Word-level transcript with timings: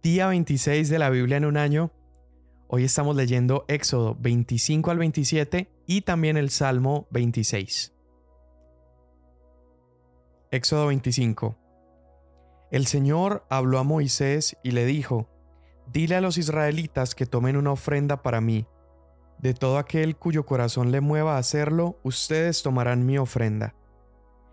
Día 0.00 0.28
26 0.28 0.90
de 0.90 0.98
la 1.00 1.10
Biblia 1.10 1.38
en 1.38 1.44
un 1.44 1.56
año. 1.56 1.90
Hoy 2.68 2.84
estamos 2.84 3.16
leyendo 3.16 3.64
Éxodo 3.66 4.16
25 4.20 4.92
al 4.92 4.98
27 4.98 5.72
y 5.86 6.02
también 6.02 6.36
el 6.36 6.50
Salmo 6.50 7.08
26. 7.10 7.92
Éxodo 10.52 10.86
25. 10.86 11.58
El 12.70 12.86
Señor 12.86 13.44
habló 13.50 13.80
a 13.80 13.82
Moisés 13.82 14.56
y 14.62 14.70
le 14.70 14.86
dijo, 14.86 15.28
Dile 15.92 16.14
a 16.14 16.20
los 16.20 16.38
israelitas 16.38 17.16
que 17.16 17.26
tomen 17.26 17.56
una 17.56 17.72
ofrenda 17.72 18.22
para 18.22 18.40
mí. 18.40 18.68
De 19.40 19.52
todo 19.52 19.78
aquel 19.78 20.16
cuyo 20.16 20.46
corazón 20.46 20.92
le 20.92 21.00
mueva 21.00 21.34
a 21.34 21.38
hacerlo, 21.38 21.98
ustedes 22.04 22.62
tomarán 22.62 23.04
mi 23.04 23.18
ofrenda. 23.18 23.74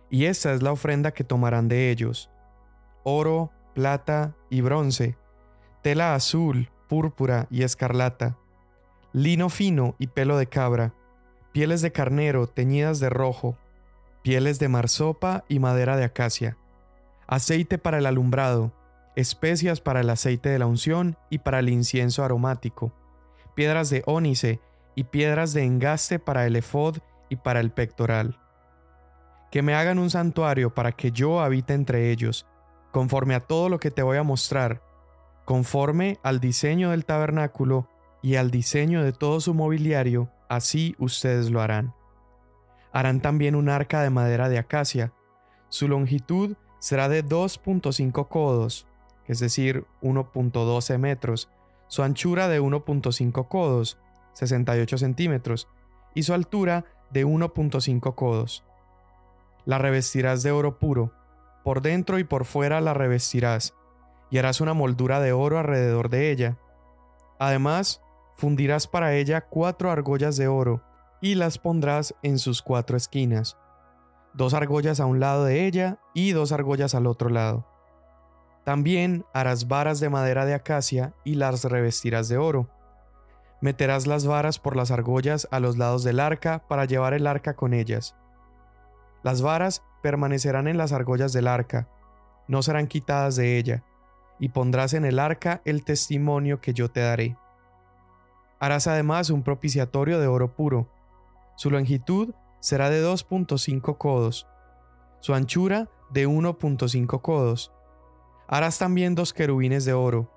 Y 0.10 0.26
esta 0.26 0.54
es 0.56 0.64
la 0.64 0.72
ofrenda 0.72 1.12
que 1.12 1.24
tomarán 1.24 1.68
de 1.68 1.92
ellos. 1.92 2.32
Oro, 3.04 3.52
plata 3.76 4.36
y 4.50 4.62
bronce, 4.62 5.18
tela 5.86 6.16
azul, 6.16 6.72
púrpura 6.88 7.46
y 7.52 7.62
escarlata, 7.62 8.40
lino 9.14 9.50
fino 9.50 9.94
y 10.00 10.08
pelo 10.08 10.36
de 10.36 10.48
cabra, 10.48 10.96
pieles 11.52 11.84
de 11.84 11.92
carnero 11.92 12.48
teñidas 12.48 13.00
de 13.00 13.12
rojo, 13.12 13.56
pieles 14.24 14.58
de 14.58 14.68
marsopa 14.68 15.46
y 15.48 15.60
madera 15.60 15.96
de 15.96 16.04
acacia, 16.04 16.58
aceite 17.28 17.78
para 17.78 18.00
el 18.00 18.08
alumbrado, 18.08 18.74
especias 19.16 19.80
para 19.80 20.00
el 20.00 20.10
aceite 20.10 20.50
de 20.50 20.58
la 20.58 20.66
unción 20.66 21.18
y 21.30 21.38
para 21.38 21.60
el 21.60 21.70
incienso 21.70 22.24
aromático, 22.24 22.92
piedras 23.54 23.92
de 23.92 24.02
ónice 24.08 24.60
y 24.96 25.04
piedras 25.04 25.54
de 25.54 25.66
engaste 25.66 26.18
para 26.18 26.48
el 26.48 26.56
efod 26.56 26.98
y 27.30 27.36
para 27.36 27.60
el 27.60 27.70
pectoral. 27.70 28.40
Que 29.52 29.62
me 29.62 29.76
hagan 29.76 30.00
un 30.00 30.10
santuario 30.10 30.74
para 30.74 30.94
que 30.94 31.12
yo 31.12 31.42
habite 31.42 31.76
entre 31.76 32.10
ellos, 32.10 32.48
conforme 32.92 33.36
a 33.36 33.40
todo 33.40 33.70
lo 33.70 33.78
que 33.78 33.92
te 33.92 34.02
voy 34.02 34.18
a 34.18 34.24
mostrar, 34.24 34.82
conforme 35.46 36.18
al 36.24 36.40
diseño 36.40 36.90
del 36.90 37.06
tabernáculo 37.06 37.88
y 38.22 38.36
al 38.36 38.50
diseño 38.50 39.04
de 39.04 39.14
todo 39.14 39.40
su 39.40 39.54
mobiliario, 39.54 40.30
así 40.50 40.96
ustedes 40.98 41.52
lo 41.52 41.62
harán. 41.62 41.94
Harán 42.92 43.22
también 43.22 43.56
un 43.56 43.70
arca 43.70 44.02
de 44.02 44.10
madera 44.10 44.50
de 44.50 44.58
acacia. 44.58 45.14
Su 45.70 45.88
longitud 45.88 46.56
será 46.80 47.10
de 47.10 47.24
2.5 47.24 48.28
codos, 48.28 48.88
es 49.28 49.40
decir, 49.40 49.86
1.12 50.02 50.98
metros, 50.98 51.50
su 51.88 52.02
anchura 52.04 52.48
de 52.48 52.62
1.5 52.62 53.48
codos, 53.48 54.00
68 54.34 54.98
centímetros, 54.98 55.68
y 56.16 56.24
su 56.24 56.34
altura 56.34 56.86
de 57.12 57.26
1.5 57.26 58.16
codos. 58.16 58.64
La 59.66 59.78
revestirás 59.78 60.42
de 60.42 60.52
oro 60.52 60.80
puro, 60.80 61.12
por 61.64 61.82
dentro 61.82 62.18
y 62.18 62.24
por 62.24 62.46
fuera 62.46 62.82
la 62.82 62.94
revestirás, 62.94 63.74
y 64.30 64.38
harás 64.38 64.62
una 64.62 64.74
moldura 64.74 65.20
de 65.20 65.32
oro 65.34 65.60
alrededor 65.60 66.10
de 66.10 66.32
ella. 66.32 66.58
Además, 67.40 68.02
fundirás 68.36 68.88
para 68.88 69.14
ella 69.14 69.42
cuatro 69.42 69.92
argollas 69.92 70.38
de 70.38 70.48
oro, 70.48 70.84
y 71.22 71.36
las 71.36 71.58
pondrás 71.58 72.14
en 72.24 72.38
sus 72.38 72.62
cuatro 72.62 72.98
esquinas, 72.98 73.58
dos 74.34 74.54
argollas 74.54 75.00
a 75.00 75.06
un 75.06 75.20
lado 75.20 75.46
de 75.46 75.66
ella 75.66 76.00
y 76.14 76.32
dos 76.32 76.52
argollas 76.52 76.94
al 76.94 77.08
otro 77.08 77.30
lado. 77.30 77.66
También 78.64 79.26
harás 79.34 79.68
varas 79.68 80.00
de 80.00 80.10
madera 80.10 80.46
de 80.46 80.54
acacia 80.54 81.14
y 81.24 81.36
las 81.36 81.64
revestirás 81.64 82.28
de 82.30 82.38
oro. 82.38 82.70
Meterás 83.62 84.08
las 84.08 84.26
varas 84.26 84.60
por 84.60 84.76
las 84.76 84.92
argollas 84.92 85.48
a 85.52 85.60
los 85.60 85.78
lados 85.78 86.04
del 86.04 86.20
arca 86.20 86.64
para 86.68 86.86
llevar 86.86 87.14
el 87.14 87.28
arca 87.28 87.56
con 87.56 87.74
ellas. 87.74 88.16
Las 89.24 89.42
varas 89.42 89.84
permanecerán 90.04 90.68
en 90.68 90.78
las 90.78 90.92
argollas 90.92 91.32
del 91.32 91.48
arca, 91.48 91.88
no 92.48 92.62
serán 92.62 92.88
quitadas 92.88 93.36
de 93.36 93.58
ella, 93.58 93.84
y 94.40 94.50
pondrás 94.50 94.94
en 94.94 95.06
el 95.06 95.20
arca 95.20 95.62
el 95.66 95.84
testimonio 95.84 96.62
que 96.62 96.74
yo 96.74 96.90
te 96.90 97.02
daré. 97.02 97.38
Harás 98.60 98.88
además 98.88 99.30
un 99.30 99.44
propiciatorio 99.44 100.20
de 100.20 100.28
oro 100.28 100.56
puro. 100.56 100.90
Su 101.56 101.72
longitud 101.72 102.34
será 102.60 102.90
de 102.90 103.04
2.5 103.04 103.98
codos, 103.98 104.48
su 105.20 105.34
anchura 105.34 105.90
de 106.12 106.28
1.5 106.28 107.22
codos. 107.22 107.72
Harás 108.48 108.78
también 108.78 109.16
dos 109.16 109.34
querubines 109.34 109.86
de 109.86 109.94
oro. 109.94 110.32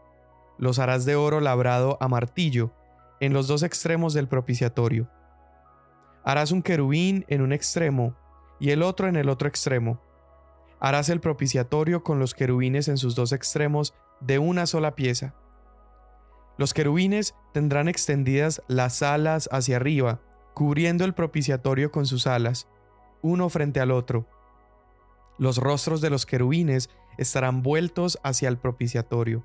Los 0.59 0.79
harás 0.79 1.05
de 1.05 1.15
oro 1.15 1.41
labrado 1.41 1.99
a 2.01 2.09
martillo 2.09 2.73
en 3.21 3.33
los 3.33 3.49
dos 3.49 3.63
extremos 3.63 4.15
del 4.15 4.29
propiciatorio. 4.29 5.09
Harás 6.25 6.53
un 6.53 6.63
querubín 6.63 7.25
en 7.29 7.43
un 7.43 7.53
extremo 7.53 8.15
y 8.61 8.71
el 8.71 8.83
otro 8.83 9.09
en 9.09 9.17
el 9.17 9.29
otro 9.29 9.49
extremo. 9.49 10.01
Harás 10.81 11.09
el 11.09 11.21
propiciatorio 11.21 12.03
con 12.03 12.19
los 12.19 12.35
querubines 12.35 12.89
en 12.89 12.97
sus 12.99 13.15
dos 13.15 13.33
extremos 13.33 13.95
de 14.21 14.39
una 14.39 14.67
sola 14.67 14.95
pieza. 14.95 15.35
Los 16.57 16.75
querubines 16.75 17.35
tendrán 17.53 17.89
extendidas 17.89 18.63
las 18.69 19.03
alas 19.03 19.49
hacia 19.53 19.77
arriba, 19.77 20.21
cubriendo 20.55 21.05
el 21.05 21.15
propiciatorio 21.15 21.91
con 21.91 22.07
sus 22.07 22.27
alas, 22.27 22.69
uno 23.23 23.49
frente 23.49 23.81
al 23.81 23.91
otro. 23.91 24.27
Los 25.39 25.59
rostros 25.59 26.01
de 26.01 26.11
los 26.11 26.27
querubines 26.27 26.91
estarán 27.17 27.63
vueltos 27.63 28.19
hacia 28.23 28.49
el 28.49 28.59
propiciatorio. 28.59 29.45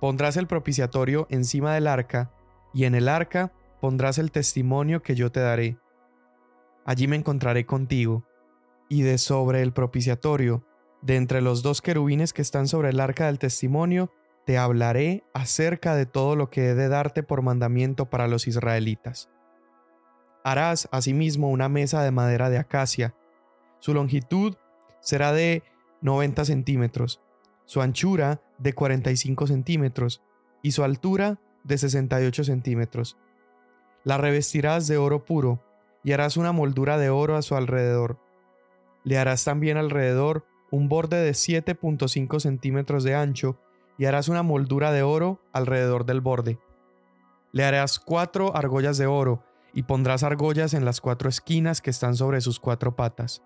Pondrás 0.00 0.36
el 0.36 0.46
propiciatorio 0.46 1.26
encima 1.30 1.74
del 1.74 1.86
arca, 1.86 2.32
y 2.72 2.84
en 2.84 2.94
el 2.94 3.08
arca 3.08 3.52
pondrás 3.80 4.18
el 4.18 4.30
testimonio 4.30 5.02
que 5.02 5.14
yo 5.14 5.30
te 5.32 5.40
daré 5.40 5.78
allí 6.86 7.08
me 7.08 7.16
encontraré 7.16 7.66
contigo. 7.66 8.24
Y 8.88 9.02
de 9.02 9.18
sobre 9.18 9.62
el 9.62 9.72
propiciatorio, 9.72 10.64
de 11.02 11.16
entre 11.16 11.40
los 11.40 11.62
dos 11.62 11.82
querubines 11.82 12.32
que 12.32 12.42
están 12.42 12.68
sobre 12.68 12.90
el 12.90 13.00
arca 13.00 13.26
del 13.26 13.38
testimonio, 13.38 14.12
te 14.44 14.58
hablaré 14.58 15.24
acerca 15.34 15.94
de 15.96 16.06
todo 16.06 16.36
lo 16.36 16.50
que 16.50 16.68
he 16.68 16.74
de 16.74 16.88
darte 16.88 17.22
por 17.22 17.42
mandamiento 17.42 18.08
para 18.08 18.28
los 18.28 18.46
israelitas. 18.46 19.28
Harás 20.44 20.88
asimismo 20.92 21.50
una 21.50 21.68
mesa 21.68 22.02
de 22.04 22.12
madera 22.12 22.48
de 22.48 22.58
acacia. 22.58 23.14
Su 23.80 23.92
longitud 23.92 24.54
será 25.00 25.32
de 25.32 25.64
90 26.00 26.44
centímetros, 26.44 27.20
su 27.64 27.82
anchura 27.82 28.40
de 28.58 28.72
45 28.72 29.48
centímetros 29.48 30.22
y 30.62 30.70
su 30.70 30.84
altura 30.84 31.40
de 31.64 31.78
68 31.78 32.44
centímetros. 32.44 33.16
La 34.04 34.18
revestirás 34.18 34.86
de 34.86 34.98
oro 34.98 35.24
puro 35.24 35.64
y 36.04 36.12
harás 36.12 36.36
una 36.36 36.52
moldura 36.52 36.98
de 36.98 37.10
oro 37.10 37.36
a 37.36 37.42
su 37.42 37.56
alrededor. 37.56 38.20
Le 39.06 39.18
harás 39.18 39.44
también 39.44 39.76
alrededor 39.76 40.44
un 40.72 40.88
borde 40.88 41.22
de 41.22 41.30
7.5 41.30 42.40
centímetros 42.40 43.04
de 43.04 43.14
ancho 43.14 43.56
y 43.98 44.06
harás 44.06 44.26
una 44.26 44.42
moldura 44.42 44.90
de 44.90 45.04
oro 45.04 45.40
alrededor 45.52 46.06
del 46.06 46.20
borde. 46.20 46.58
Le 47.52 47.64
harás 47.64 48.00
cuatro 48.00 48.56
argollas 48.56 48.98
de 48.98 49.06
oro 49.06 49.44
y 49.72 49.84
pondrás 49.84 50.24
argollas 50.24 50.74
en 50.74 50.84
las 50.84 51.00
cuatro 51.00 51.28
esquinas 51.28 51.80
que 51.80 51.90
están 51.90 52.16
sobre 52.16 52.40
sus 52.40 52.58
cuatro 52.58 52.96
patas. 52.96 53.44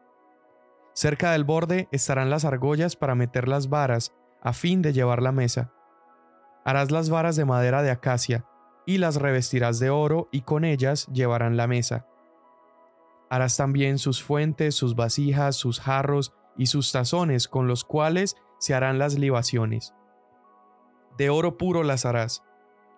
Cerca 0.94 1.32
del 1.32 1.44
borde 1.44 1.88
estarán 1.92 2.30
las 2.30 2.46
argollas 2.46 2.96
para 2.96 3.14
meter 3.14 3.46
las 3.46 3.68
varas 3.68 4.14
a 4.40 4.54
fin 4.54 4.80
de 4.80 4.94
llevar 4.94 5.20
la 5.20 5.30
mesa. 5.30 5.74
Harás 6.64 6.90
las 6.90 7.10
varas 7.10 7.36
de 7.36 7.44
madera 7.44 7.82
de 7.82 7.90
acacia 7.90 8.46
y 8.86 8.96
las 8.96 9.16
revestirás 9.16 9.78
de 9.78 9.90
oro 9.90 10.30
y 10.32 10.40
con 10.40 10.64
ellas 10.64 11.06
llevarán 11.12 11.58
la 11.58 11.66
mesa. 11.66 12.06
Harás 13.30 13.56
también 13.56 13.98
sus 13.98 14.22
fuentes, 14.24 14.74
sus 14.74 14.96
vasijas, 14.96 15.54
sus 15.54 15.78
jarros 15.78 16.34
y 16.56 16.66
sus 16.66 16.90
tazones 16.90 17.46
con 17.46 17.68
los 17.68 17.84
cuales 17.84 18.36
se 18.58 18.74
harán 18.74 18.98
las 18.98 19.16
libaciones. 19.16 19.94
De 21.16 21.30
oro 21.30 21.56
puro 21.56 21.84
las 21.84 22.04
harás, 22.04 22.42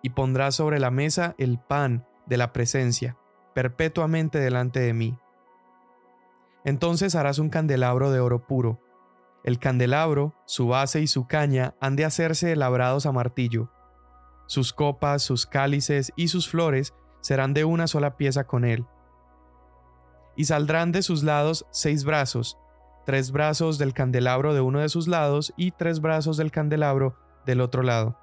y 0.01 0.09
pondrás 0.09 0.55
sobre 0.55 0.79
la 0.79 0.89
mesa 0.89 1.35
el 1.37 1.59
pan 1.59 2.07
de 2.25 2.37
la 2.37 2.51
presencia, 2.51 3.15
perpetuamente 3.53 4.39
delante 4.39 4.79
de 4.79 4.93
mí. 4.93 5.19
Entonces 6.65 7.13
harás 7.13 7.37
un 7.37 7.49
candelabro 7.49 8.09
de 8.11 8.19
oro 8.19 8.47
puro. 8.47 8.79
El 9.43 9.59
candelabro, 9.59 10.33
su 10.45 10.67
base 10.67 10.99
y 11.01 11.07
su 11.07 11.27
caña 11.27 11.75
han 11.79 11.95
de 11.95 12.05
hacerse 12.05 12.55
labrados 12.55 13.05
a 13.05 13.11
martillo. 13.11 13.69
Sus 14.47 14.73
copas, 14.73 15.21
sus 15.21 15.45
cálices 15.45 16.11
y 16.15 16.29
sus 16.29 16.49
flores 16.49 16.95
serán 17.21 17.53
de 17.53 17.65
una 17.65 17.85
sola 17.85 18.17
pieza 18.17 18.45
con 18.45 18.65
él 18.65 18.87
y 20.35 20.45
saldrán 20.45 20.91
de 20.91 21.01
sus 21.01 21.23
lados 21.23 21.65
seis 21.71 22.03
brazos, 22.03 22.57
tres 23.05 23.31
brazos 23.31 23.77
del 23.77 23.93
candelabro 23.93 24.53
de 24.53 24.61
uno 24.61 24.79
de 24.79 24.89
sus 24.89 25.07
lados 25.07 25.53
y 25.57 25.71
tres 25.71 25.99
brazos 25.99 26.37
del 26.37 26.51
candelabro 26.51 27.15
del 27.45 27.61
otro 27.61 27.83
lado. 27.83 28.17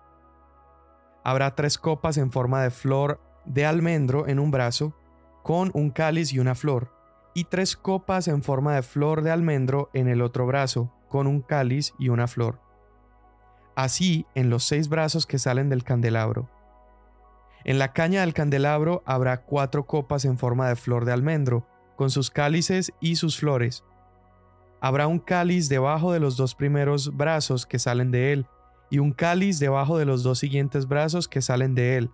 Habrá 1.23 1.55
tres 1.55 1.79
copas 1.79 2.17
en 2.17 2.33
forma 2.33 2.63
de 2.63 2.71
flor 2.71 3.21
de 3.45 3.67
almendro 3.67 4.27
en 4.27 4.39
un 4.39 4.51
brazo, 4.51 4.95
con 5.43 5.71
un 5.75 5.91
cáliz 5.91 6.33
y 6.33 6.39
una 6.39 6.55
flor, 6.55 6.93
y 7.35 7.45
tres 7.45 7.77
copas 7.77 8.29
en 8.29 8.43
forma 8.43 8.75
de 8.75 8.83
flor 8.83 9.23
de 9.23 9.31
almendro 9.31 9.91
en 9.93 10.09
el 10.09 10.23
otro 10.23 10.47
brazo, 10.47 10.93
con 11.09 11.27
un 11.27 11.41
cáliz 11.41 11.93
y 11.99 12.09
una 12.09 12.27
flor. 12.27 12.61
Así 13.77 14.27
en 14.35 14.51
los 14.51 14.65
seis 14.65 14.89
brazos 14.89 15.27
que 15.27 15.39
salen 15.39 15.69
del 15.69 15.85
candelabro. 15.85 16.49
En 17.65 17.79
la 17.79 17.93
caña 17.93 18.23
del 18.23 18.35
candelabro 18.35 19.03
habrá 19.05 19.43
cuatro 19.43 19.87
copas 19.87 20.25
en 20.25 20.39
forma 20.39 20.69
de 20.69 20.77
flor 20.77 21.05
de 21.05 21.13
almendro, 21.13 21.67
con 22.01 22.09
sus 22.09 22.31
cálices 22.31 22.95
y 22.99 23.17
sus 23.17 23.37
flores. 23.39 23.85
Habrá 24.81 25.07
un 25.07 25.19
cáliz 25.19 25.69
debajo 25.69 26.15
de 26.15 26.19
los 26.19 26.35
dos 26.39 26.55
primeros 26.55 27.15
brazos 27.15 27.67
que 27.67 27.79
salen 27.79 28.11
de 28.11 28.33
él, 28.33 28.47
y 28.89 29.01
un 29.01 29.13
cáliz 29.13 29.59
debajo 29.59 29.99
de 29.99 30.07
los 30.07 30.23
dos 30.23 30.39
siguientes 30.39 30.89
brazos 30.89 31.29
que 31.29 31.43
salen 31.43 31.75
de 31.75 31.99
él, 31.99 32.11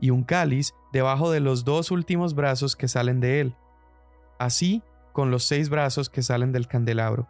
y 0.00 0.10
un 0.10 0.22
cáliz 0.22 0.74
debajo 0.92 1.32
de 1.32 1.40
los 1.40 1.64
dos 1.64 1.90
últimos 1.90 2.36
brazos 2.36 2.76
que 2.76 2.86
salen 2.86 3.18
de 3.18 3.40
él. 3.40 3.56
Así 4.38 4.84
con 5.12 5.32
los 5.32 5.42
seis 5.42 5.70
brazos 5.70 6.08
que 6.08 6.22
salen 6.22 6.52
del 6.52 6.68
candelabro. 6.68 7.26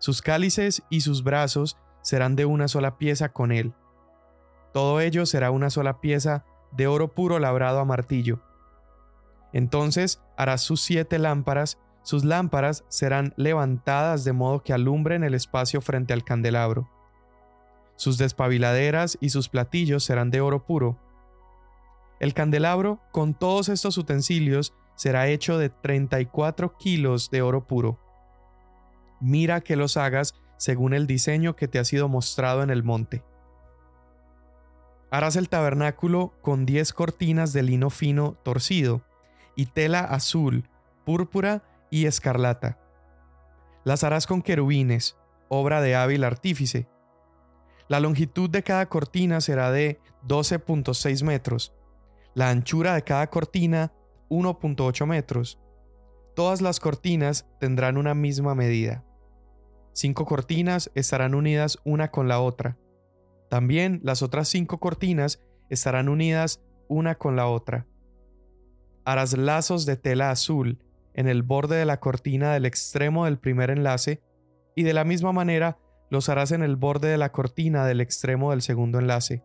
Sus 0.00 0.20
cálices 0.20 0.82
y 0.90 1.00
sus 1.00 1.24
brazos 1.24 1.78
serán 2.02 2.36
de 2.36 2.44
una 2.44 2.68
sola 2.68 2.98
pieza 2.98 3.30
con 3.30 3.52
él. 3.52 3.72
Todo 4.74 5.00
ello 5.00 5.24
será 5.24 5.50
una 5.50 5.70
sola 5.70 6.02
pieza 6.02 6.44
de 6.72 6.88
oro 6.88 7.14
puro 7.14 7.38
labrado 7.38 7.80
a 7.80 7.86
martillo. 7.86 8.42
Entonces 9.54 10.20
harás 10.36 10.62
sus 10.62 10.82
siete 10.82 11.18
lámparas, 11.18 11.78
sus 12.02 12.24
lámparas 12.24 12.84
serán 12.88 13.32
levantadas 13.36 14.24
de 14.24 14.32
modo 14.32 14.62
que 14.62 14.72
alumbren 14.72 15.22
el 15.22 15.32
espacio 15.32 15.80
frente 15.80 16.12
al 16.12 16.24
candelabro. 16.24 16.90
Sus 17.94 18.18
despabiladeras 18.18 19.16
y 19.20 19.30
sus 19.30 19.48
platillos 19.48 20.02
serán 20.02 20.30
de 20.30 20.40
oro 20.40 20.66
puro. 20.66 20.98
El 22.18 22.34
candelabro, 22.34 23.00
con 23.12 23.32
todos 23.32 23.68
estos 23.68 23.96
utensilios, 23.96 24.74
será 24.96 25.28
hecho 25.28 25.56
de 25.56 25.68
34 25.68 26.76
kilos 26.76 27.30
de 27.30 27.42
oro 27.42 27.64
puro. 27.64 28.00
Mira 29.20 29.60
que 29.60 29.76
los 29.76 29.96
hagas 29.96 30.34
según 30.56 30.94
el 30.94 31.06
diseño 31.06 31.54
que 31.54 31.68
te 31.68 31.78
ha 31.78 31.84
sido 31.84 32.08
mostrado 32.08 32.64
en 32.64 32.70
el 32.70 32.82
monte. 32.82 33.22
Harás 35.12 35.36
el 35.36 35.48
tabernáculo 35.48 36.32
con 36.42 36.66
10 36.66 36.92
cortinas 36.92 37.52
de 37.52 37.62
lino 37.62 37.90
fino 37.90 38.32
torcido, 38.42 39.04
y 39.56 39.66
tela 39.66 40.00
azul, 40.00 40.68
púrpura 41.04 41.62
y 41.90 42.06
escarlata. 42.06 42.78
Las 43.84 44.04
harás 44.04 44.26
con 44.26 44.42
querubines, 44.42 45.16
obra 45.48 45.80
de 45.80 45.94
hábil 45.94 46.24
artífice. 46.24 46.88
La 47.88 48.00
longitud 48.00 48.48
de 48.48 48.62
cada 48.62 48.88
cortina 48.88 49.40
será 49.40 49.70
de 49.70 50.00
12.6 50.26 51.22
metros, 51.22 51.74
la 52.34 52.50
anchura 52.50 52.94
de 52.94 53.02
cada 53.02 53.28
cortina 53.28 53.92
1.8 54.30 55.06
metros. 55.06 55.60
Todas 56.34 56.60
las 56.60 56.80
cortinas 56.80 57.46
tendrán 57.60 57.96
una 57.96 58.14
misma 58.14 58.54
medida. 58.54 59.04
Cinco 59.92 60.26
cortinas 60.26 60.90
estarán 60.94 61.34
unidas 61.34 61.78
una 61.84 62.10
con 62.10 62.26
la 62.26 62.40
otra. 62.40 62.76
También 63.48 64.00
las 64.02 64.22
otras 64.22 64.48
cinco 64.48 64.80
cortinas 64.80 65.40
estarán 65.70 66.08
unidas 66.08 66.60
una 66.88 67.14
con 67.14 67.36
la 67.36 67.46
otra. 67.46 67.86
Harás 69.04 69.36
lazos 69.36 69.86
de 69.86 69.96
tela 69.96 70.30
azul 70.30 70.78
en 71.14 71.28
el 71.28 71.42
borde 71.42 71.76
de 71.76 71.84
la 71.84 72.00
cortina 72.00 72.52
del 72.52 72.66
extremo 72.66 73.24
del 73.24 73.38
primer 73.38 73.70
enlace 73.70 74.22
y 74.74 74.82
de 74.82 74.94
la 74.94 75.04
misma 75.04 75.32
manera 75.32 75.78
los 76.10 76.28
harás 76.28 76.52
en 76.52 76.62
el 76.62 76.76
borde 76.76 77.08
de 77.08 77.18
la 77.18 77.32
cortina 77.32 77.86
del 77.86 78.00
extremo 78.00 78.50
del 78.50 78.62
segundo 78.62 78.98
enlace. 78.98 79.44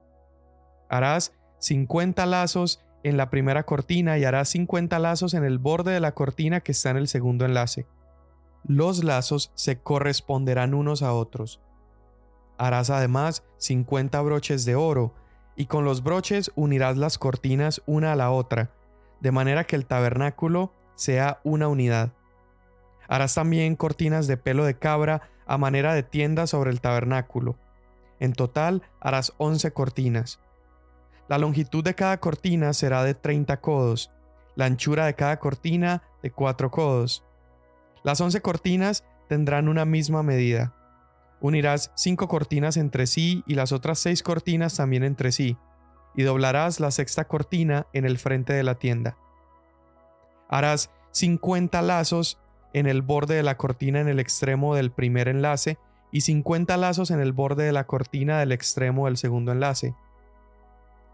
Harás 0.90 1.34
50 1.60 2.26
lazos 2.26 2.84
en 3.04 3.18
la 3.18 3.30
primera 3.30 3.64
cortina 3.64 4.18
y 4.18 4.26
harás 4.26 4.50
50 4.50 4.98
lazos 5.00 5.34
en 5.34 5.44
el 5.44 5.58
borde 5.58 5.92
de 5.94 6.00
la 6.00 6.14
cortina 6.14 6.62
que 6.62 6.72
está 6.72 6.90
en 6.92 6.98
el 6.98 7.08
segundo 7.08 7.46
enlace. 7.46 7.88
Los 8.66 9.04
lazos 9.04 9.52
se 9.56 9.82
corresponderán 9.82 10.74
unos 10.74 11.02
a 11.02 11.14
otros. 11.14 11.62
Harás 12.58 12.90
además 12.90 13.44
50 13.58 14.20
broches 14.22 14.66
de 14.66 14.76
oro, 14.76 15.16
y 15.56 15.66
con 15.66 15.86
los 15.86 16.04
broches 16.04 16.52
unirás 16.56 16.98
las 16.98 17.18
cortinas 17.18 17.82
una 17.86 18.14
a 18.14 18.16
la 18.16 18.32
otra, 18.32 18.72
de 19.22 19.32
manera 19.32 19.66
que 19.66 19.76
el 19.76 19.86
tabernáculo 19.86 20.74
sea 20.96 21.40
una 21.44 21.68
unidad. 21.68 22.14
Harás 23.08 23.34
también 23.34 23.76
cortinas 23.76 24.28
de 24.28 24.38
pelo 24.38 24.66
de 24.66 24.78
cabra 24.78 25.30
a 25.48 25.58
manera 25.58 25.94
de 25.94 26.04
tienda 26.04 26.46
sobre 26.46 26.72
el 26.72 26.82
tabernáculo. 26.82 27.58
En 28.20 28.34
total 28.34 28.84
harás 29.00 29.34
11 29.38 29.72
cortinas. 29.72 30.40
La 31.28 31.38
longitud 31.38 31.84
de 31.84 31.96
cada 31.96 32.20
cortina 32.20 32.74
será 32.74 33.04
de 33.04 33.14
30 33.14 33.62
codos, 33.62 34.12
la 34.56 34.66
anchura 34.66 35.06
de 35.06 35.16
cada 35.16 35.40
cortina 35.40 36.04
de 36.22 36.32
4 36.32 36.70
codos. 36.70 37.24
Las 38.04 38.20
11 38.22 38.42
cortinas 38.42 39.06
tendrán 39.28 39.70
una 39.70 39.86
misma 39.86 40.24
medida. 40.24 40.76
Unirás 41.42 41.92
5 41.96 42.28
cortinas 42.28 42.78
entre 42.78 43.08
sí 43.08 43.44
y 43.48 43.56
las 43.56 43.72
otras 43.72 44.00
6 44.00 44.22
cortinas 44.24 44.76
también 44.76 45.04
entre 45.04 45.32
sí, 45.32 45.58
y 46.16 46.24
doblarás 46.24 46.80
la 46.80 46.92
sexta 46.92 47.26
cortina 47.26 47.88
en 47.94 48.06
el 48.06 48.18
frente 48.18 48.54
de 48.54 48.64
la 48.64 48.76
tienda. 48.76 49.18
Harás 50.50 50.92
50 51.12 51.82
lazos 51.82 52.40
en 52.74 52.88
el 52.88 53.02
borde 53.02 53.36
de 53.36 53.44
la 53.44 53.58
cortina 53.58 54.00
en 54.00 54.08
el 54.08 54.20
extremo 54.20 54.76
del 54.76 54.92
primer 54.92 55.28
enlace 55.28 55.78
y 56.12 56.22
50 56.22 56.76
lazos 56.78 57.12
en 57.12 57.20
el 57.20 57.34
borde 57.34 57.66
de 57.66 57.72
la 57.72 57.86
cortina 57.86 58.40
del 58.40 58.52
extremo 58.52 59.06
del 59.06 59.18
segundo 59.18 59.52
enlace. 59.52 59.96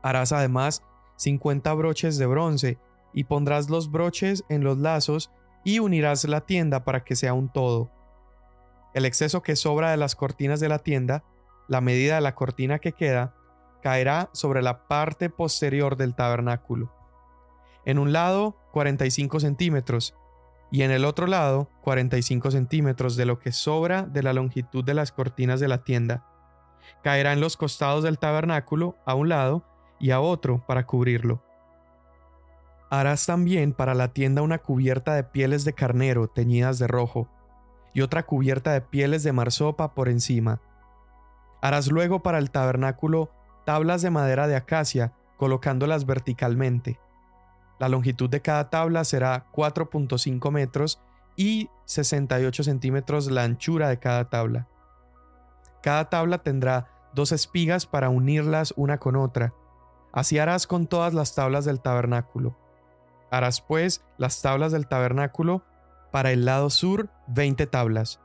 Harás 0.02 0.32
además 0.32 0.84
50 1.18 1.74
broches 1.74 2.18
de 2.18 2.26
bronce 2.26 2.78
y 3.14 3.26
pondrás 3.26 3.70
los 3.70 3.92
broches 3.92 4.44
en 4.50 4.64
los 4.64 4.78
lazos 4.78 5.32
y 5.64 5.80
unirás 5.80 6.26
la 6.26 6.42
tienda 6.42 6.84
para 6.84 7.04
que 7.04 7.16
sea 7.16 7.34
un 7.34 7.52
todo. 7.52 7.90
El 8.94 9.06
exceso 9.06 9.42
que 9.42 9.56
sobra 9.56 9.92
de 9.92 9.98
las 9.98 10.16
cortinas 10.16 10.60
de 10.60 10.70
la 10.70 10.80
tienda, 10.80 11.24
la 11.68 11.82
medida 11.82 12.16
de 12.16 12.22
la 12.22 12.36
cortina 12.36 12.80
que 12.80 12.94
queda, 12.94 13.35
caerá 13.86 14.32
sobre 14.32 14.64
la 14.64 14.88
parte 14.88 15.30
posterior 15.30 15.96
del 15.96 16.16
tabernáculo. 16.16 16.92
En 17.86 18.00
un 18.00 18.14
lado 18.14 18.58
45 18.72 19.40
centímetros 19.40 20.16
y 20.72 20.82
en 20.82 20.90
el 20.90 21.06
otro 21.06 21.28
lado 21.28 21.70
45 21.84 22.50
centímetros 22.50 23.16
de 23.16 23.28
lo 23.28 23.38
que 23.38 23.52
sobra 23.52 24.02
de 24.02 24.24
la 24.24 24.34
longitud 24.34 24.84
de 24.84 24.96
las 24.96 25.12
cortinas 25.12 25.60
de 25.60 25.68
la 25.68 25.84
tienda. 25.84 26.26
Caerá 27.04 27.32
en 27.32 27.42
los 27.42 27.58
costados 27.58 28.04
del 28.04 28.18
tabernáculo 28.18 28.98
a 29.06 29.14
un 29.14 29.30
lado 29.30 29.64
y 30.00 30.10
a 30.10 30.20
otro 30.20 30.66
para 30.66 30.88
cubrirlo. 30.88 31.44
Harás 32.90 33.28
también 33.28 33.72
para 33.72 33.94
la 33.94 34.14
tienda 34.14 34.42
una 34.42 34.58
cubierta 34.58 35.14
de 35.14 35.26
pieles 35.26 35.64
de 35.64 35.74
carnero 35.74 36.28
teñidas 36.28 36.80
de 36.80 36.88
rojo, 36.88 37.30
y 37.94 38.02
otra 38.02 38.24
cubierta 38.24 38.74
de 38.74 38.82
pieles 38.82 39.22
de 39.22 39.32
marsopa 39.32 39.94
por 39.94 40.10
encima. 40.10 40.60
Harás 41.62 41.92
luego 41.92 42.24
para 42.24 42.40
el 42.40 42.50
tabernáculo 42.50 43.30
tablas 43.66 44.02
de 44.02 44.10
madera 44.10 44.48
de 44.48 44.56
acacia, 44.56 45.14
colocándolas 45.38 46.06
verticalmente. 46.06 47.00
La 47.80 47.90
longitud 47.90 48.30
de 48.30 48.42
cada 48.42 48.70
tabla 48.70 49.04
será 49.04 49.52
4.5 49.52 50.52
metros 50.52 51.02
y 51.36 51.70
68 51.86 52.64
centímetros 52.64 53.30
la 53.30 53.44
anchura 53.44 53.90
de 53.90 54.00
cada 54.00 54.30
tabla. 54.30 54.68
Cada 55.82 56.10
tabla 56.10 56.40
tendrá 56.40 56.88
dos 57.14 57.32
espigas 57.32 57.86
para 57.86 58.10
unirlas 58.10 58.74
una 58.78 58.98
con 58.98 59.16
otra. 59.16 59.54
Así 60.14 60.40
harás 60.40 60.68
con 60.68 60.88
todas 60.88 61.14
las 61.14 61.36
tablas 61.36 61.66
del 61.66 61.82
tabernáculo. 61.82 62.56
Harás 63.30 63.62
pues 63.62 64.04
las 64.18 64.42
tablas 64.42 64.72
del 64.72 64.88
tabernáculo 64.88 65.64
para 66.12 66.32
el 66.32 66.46
lado 66.46 66.70
sur 66.70 67.10
20 67.28 67.68
tablas. 67.68 68.22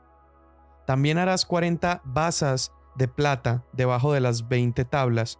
También 0.85 1.17
harás 1.17 1.45
40 1.45 2.01
basas 2.05 2.71
de 2.95 3.07
plata 3.07 3.63
debajo 3.73 4.13
de 4.13 4.19
las 4.19 4.47
20 4.47 4.85
tablas, 4.85 5.39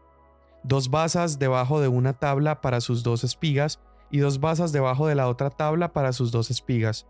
dos 0.64 0.90
basas 0.90 1.40
debajo 1.40 1.82
de 1.82 1.88
una 1.88 2.14
tabla 2.14 2.62
para 2.62 2.82
sus 2.82 3.04
dos 3.04 3.24
espigas 3.24 3.80
y 4.10 4.20
dos 4.20 4.40
basas 4.40 4.72
debajo 4.72 5.08
de 5.08 5.16
la 5.16 5.28
otra 5.28 5.50
tabla 5.50 5.94
para 5.94 6.14
sus 6.14 6.32
dos 6.32 6.52
espigas. 6.52 7.08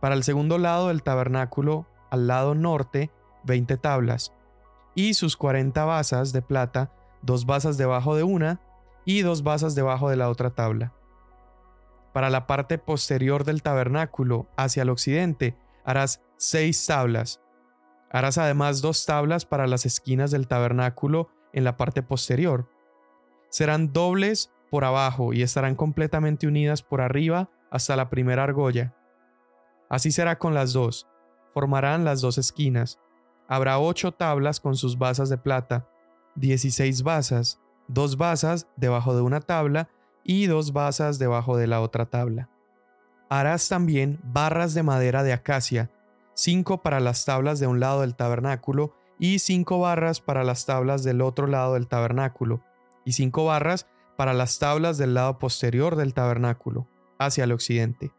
Para 0.00 0.14
el 0.14 0.24
segundo 0.24 0.58
lado 0.58 0.88
del 0.88 1.02
tabernáculo, 1.02 1.86
al 2.10 2.26
lado 2.26 2.54
norte, 2.54 3.10
20 3.44 3.76
tablas, 3.76 4.32
y 4.94 5.14
sus 5.14 5.36
40 5.36 5.84
basas 5.84 6.32
de 6.32 6.42
plata, 6.42 6.92
dos 7.22 7.46
basas 7.46 7.76
debajo 7.76 8.16
de 8.16 8.22
una 8.22 8.60
y 9.04 9.22
dos 9.22 9.42
basas 9.42 9.74
debajo 9.74 10.08
de 10.08 10.16
la 10.16 10.28
otra 10.28 10.50
tabla. 10.50 10.92
Para 12.12 12.30
la 12.30 12.46
parte 12.46 12.78
posterior 12.78 13.44
del 13.44 13.62
tabernáculo, 13.62 14.46
hacia 14.56 14.82
el 14.82 14.90
occidente, 14.90 15.56
harás 15.84 16.22
seis 16.36 16.86
tablas. 16.86 17.40
Harás 18.14 18.38
además 18.38 18.80
dos 18.80 19.06
tablas 19.06 19.44
para 19.44 19.66
las 19.66 19.86
esquinas 19.86 20.30
del 20.30 20.46
tabernáculo 20.46 21.30
en 21.52 21.64
la 21.64 21.76
parte 21.76 22.00
posterior. 22.00 22.70
Serán 23.48 23.92
dobles 23.92 24.52
por 24.70 24.84
abajo 24.84 25.32
y 25.32 25.42
estarán 25.42 25.74
completamente 25.74 26.46
unidas 26.46 26.80
por 26.80 27.00
arriba 27.00 27.50
hasta 27.72 27.96
la 27.96 28.10
primera 28.10 28.44
argolla. 28.44 28.94
Así 29.88 30.12
será 30.12 30.38
con 30.38 30.54
las 30.54 30.72
dos. 30.72 31.08
Formarán 31.54 32.04
las 32.04 32.20
dos 32.20 32.38
esquinas. 32.38 33.00
Habrá 33.48 33.80
ocho 33.80 34.12
tablas 34.12 34.60
con 34.60 34.76
sus 34.76 34.96
basas 34.96 35.28
de 35.28 35.36
plata, 35.36 35.88
dieciséis 36.36 37.02
basas, 37.02 37.60
dos 37.88 38.16
basas 38.16 38.68
debajo 38.76 39.16
de 39.16 39.22
una 39.22 39.40
tabla 39.40 39.88
y 40.22 40.46
dos 40.46 40.72
basas 40.72 41.18
debajo 41.18 41.56
de 41.56 41.66
la 41.66 41.80
otra 41.80 42.06
tabla. 42.06 42.48
Harás 43.28 43.68
también 43.68 44.20
barras 44.22 44.72
de 44.72 44.84
madera 44.84 45.24
de 45.24 45.32
acacia, 45.32 45.90
cinco 46.34 46.82
para 46.82 47.00
las 47.00 47.24
tablas 47.24 47.58
de 47.60 47.66
un 47.66 47.80
lado 47.80 48.02
del 48.02 48.14
tabernáculo 48.14 48.94
y 49.18 49.38
cinco 49.38 49.80
barras 49.80 50.20
para 50.20 50.44
las 50.44 50.66
tablas 50.66 51.04
del 51.04 51.22
otro 51.22 51.46
lado 51.46 51.74
del 51.74 51.86
tabernáculo, 51.88 52.62
y 53.04 53.12
cinco 53.12 53.44
barras 53.44 53.86
para 54.16 54.32
las 54.32 54.58
tablas 54.58 54.98
del 54.98 55.14
lado 55.14 55.38
posterior 55.38 55.96
del 55.96 56.14
tabernáculo, 56.14 56.88
hacia 57.18 57.44
el 57.44 57.52
occidente. 57.52 58.12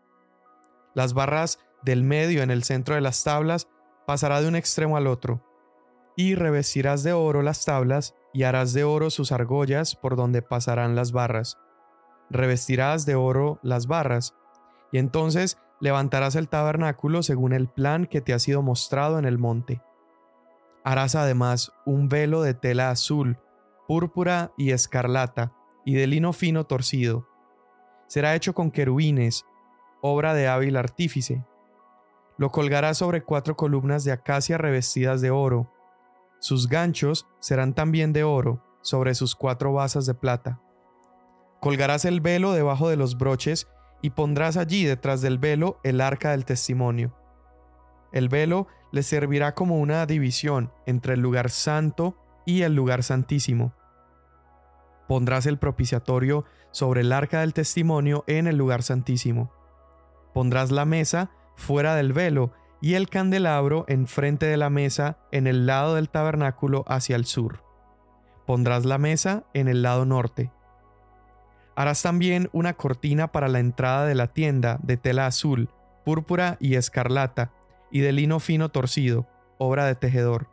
Las 0.93 1.13
barras 1.13 1.59
del 1.83 2.03
medio 2.03 2.43
en 2.43 2.51
el 2.51 2.63
centro 2.63 2.95
de 2.95 3.01
las 3.01 3.23
tablas 3.23 3.67
pasará 4.07 4.41
de 4.41 4.47
un 4.47 4.55
extremo 4.55 4.97
al 4.97 5.07
otro. 5.07 5.41
y 6.15 6.35
revestirás 6.35 7.03
de 7.03 7.13
oro 7.13 7.41
las 7.41 7.65
tablas, 7.65 8.15
y 8.33 8.43
harás 8.43 8.73
de 8.73 8.83
oro 8.83 9.09
sus 9.09 9.31
argollas 9.31 9.95
por 9.95 10.15
donde 10.15 10.41
pasarán 10.41 10.95
las 10.95 11.11
barras. 11.11 11.57
Revestirás 12.29 13.05
de 13.05 13.15
oro 13.15 13.59
las 13.63 13.87
barras, 13.87 14.33
y 14.91 14.97
entonces 14.97 15.57
levantarás 15.79 16.35
el 16.35 16.49
tabernáculo 16.49 17.23
según 17.23 17.53
el 17.53 17.67
plan 17.67 18.05
que 18.05 18.21
te 18.21 18.33
ha 18.33 18.39
sido 18.39 18.61
mostrado 18.61 19.19
en 19.19 19.25
el 19.25 19.37
monte. 19.37 19.81
Harás 20.83 21.15
además 21.15 21.71
un 21.85 22.09
velo 22.09 22.41
de 22.41 22.53
tela 22.53 22.91
azul, 22.91 23.37
púrpura 23.87 24.51
y 24.57 24.71
escarlata, 24.71 25.51
y 25.83 25.95
de 25.95 26.07
lino 26.07 26.33
fino 26.33 26.65
torcido. 26.65 27.27
Será 28.07 28.35
hecho 28.35 28.53
con 28.53 28.71
querubines, 28.71 29.45
obra 30.01 30.33
de 30.33 30.47
hábil 30.47 30.77
artífice. 30.77 31.45
Lo 32.37 32.51
colgarás 32.51 32.97
sobre 32.97 33.23
cuatro 33.23 33.55
columnas 33.55 34.03
de 34.03 34.11
acacia 34.11 34.57
revestidas 34.57 35.21
de 35.21 35.31
oro. 35.31 35.71
Sus 36.39 36.67
ganchos 36.67 37.27
serán 37.39 37.73
también 37.73 38.13
de 38.13 38.23
oro, 38.23 38.61
sobre 38.81 39.15
sus 39.15 39.35
cuatro 39.35 39.73
basas 39.73 40.05
de 40.05 40.13
plata. 40.13 40.61
Colgarás 41.59 42.05
el 42.05 42.21
velo 42.21 42.51
debajo 42.51 42.89
de 42.89 42.97
los 42.97 43.17
broches 43.17 43.67
y 44.05 44.11
pondrás 44.11 44.55
allí 44.55 44.85
detrás 44.85 45.23
del 45.23 45.39
velo 45.39 45.79
el 45.81 45.99
arca 45.99 46.29
del 46.29 46.45
testimonio. 46.45 47.17
El 48.11 48.29
velo 48.29 48.67
le 48.91 49.01
servirá 49.01 49.55
como 49.55 49.79
una 49.79 50.05
división 50.05 50.71
entre 50.85 51.15
el 51.15 51.21
lugar 51.21 51.49
santo 51.49 52.15
y 52.45 52.61
el 52.61 52.75
lugar 52.75 53.01
santísimo. 53.01 53.73
Pondrás 55.07 55.47
el 55.47 55.57
propiciatorio 55.57 56.45
sobre 56.69 57.01
el 57.01 57.11
arca 57.11 57.39
del 57.39 57.55
testimonio 57.55 58.23
en 58.27 58.45
el 58.45 58.57
lugar 58.57 58.83
santísimo. 58.83 59.51
Pondrás 60.35 60.69
la 60.69 60.85
mesa 60.85 61.31
fuera 61.55 61.95
del 61.95 62.13
velo 62.13 62.51
y 62.81 62.93
el 62.93 63.09
candelabro 63.09 63.85
enfrente 63.87 64.45
de 64.45 64.57
la 64.57 64.69
mesa 64.69 65.17
en 65.31 65.47
el 65.47 65.65
lado 65.65 65.95
del 65.95 66.11
tabernáculo 66.11 66.85
hacia 66.87 67.15
el 67.15 67.25
sur. 67.25 67.63
Pondrás 68.45 68.85
la 68.85 68.99
mesa 68.99 69.45
en 69.55 69.67
el 69.67 69.81
lado 69.81 70.05
norte. 70.05 70.51
Harás 71.75 72.01
también 72.01 72.49
una 72.53 72.73
cortina 72.73 73.31
para 73.31 73.49
la 73.49 73.59
entrada 73.59 74.05
de 74.05 74.15
la 74.15 74.27
tienda 74.27 74.79
de 74.81 74.95
tela 74.97 75.27
azul, 75.27 75.69
púrpura 76.05 76.57
y 76.59 76.75
escarlata, 76.75 77.51
y 77.91 77.99
de 77.99 78.13
lino 78.13 78.39
fino 78.39 78.69
torcido, 78.69 79.27
obra 79.57 79.85
de 79.85 79.95
tejedor. 79.95 80.47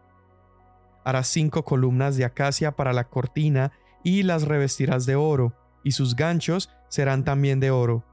Harás 1.04 1.28
cinco 1.28 1.64
columnas 1.64 2.16
de 2.16 2.24
acacia 2.24 2.72
para 2.72 2.92
la 2.92 3.04
cortina 3.04 3.72
y 4.02 4.24
las 4.24 4.42
revestirás 4.42 5.06
de 5.06 5.16
oro, 5.16 5.52
y 5.84 5.92
sus 5.92 6.16
ganchos 6.16 6.70
serán 6.88 7.24
también 7.24 7.60
de 7.60 7.70
oro. 7.70 8.04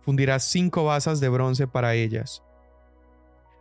Fundirás 0.00 0.44
cinco 0.44 0.84
basas 0.84 1.20
de 1.20 1.28
bronce 1.28 1.66
para 1.66 1.94
ellas. 1.94 2.42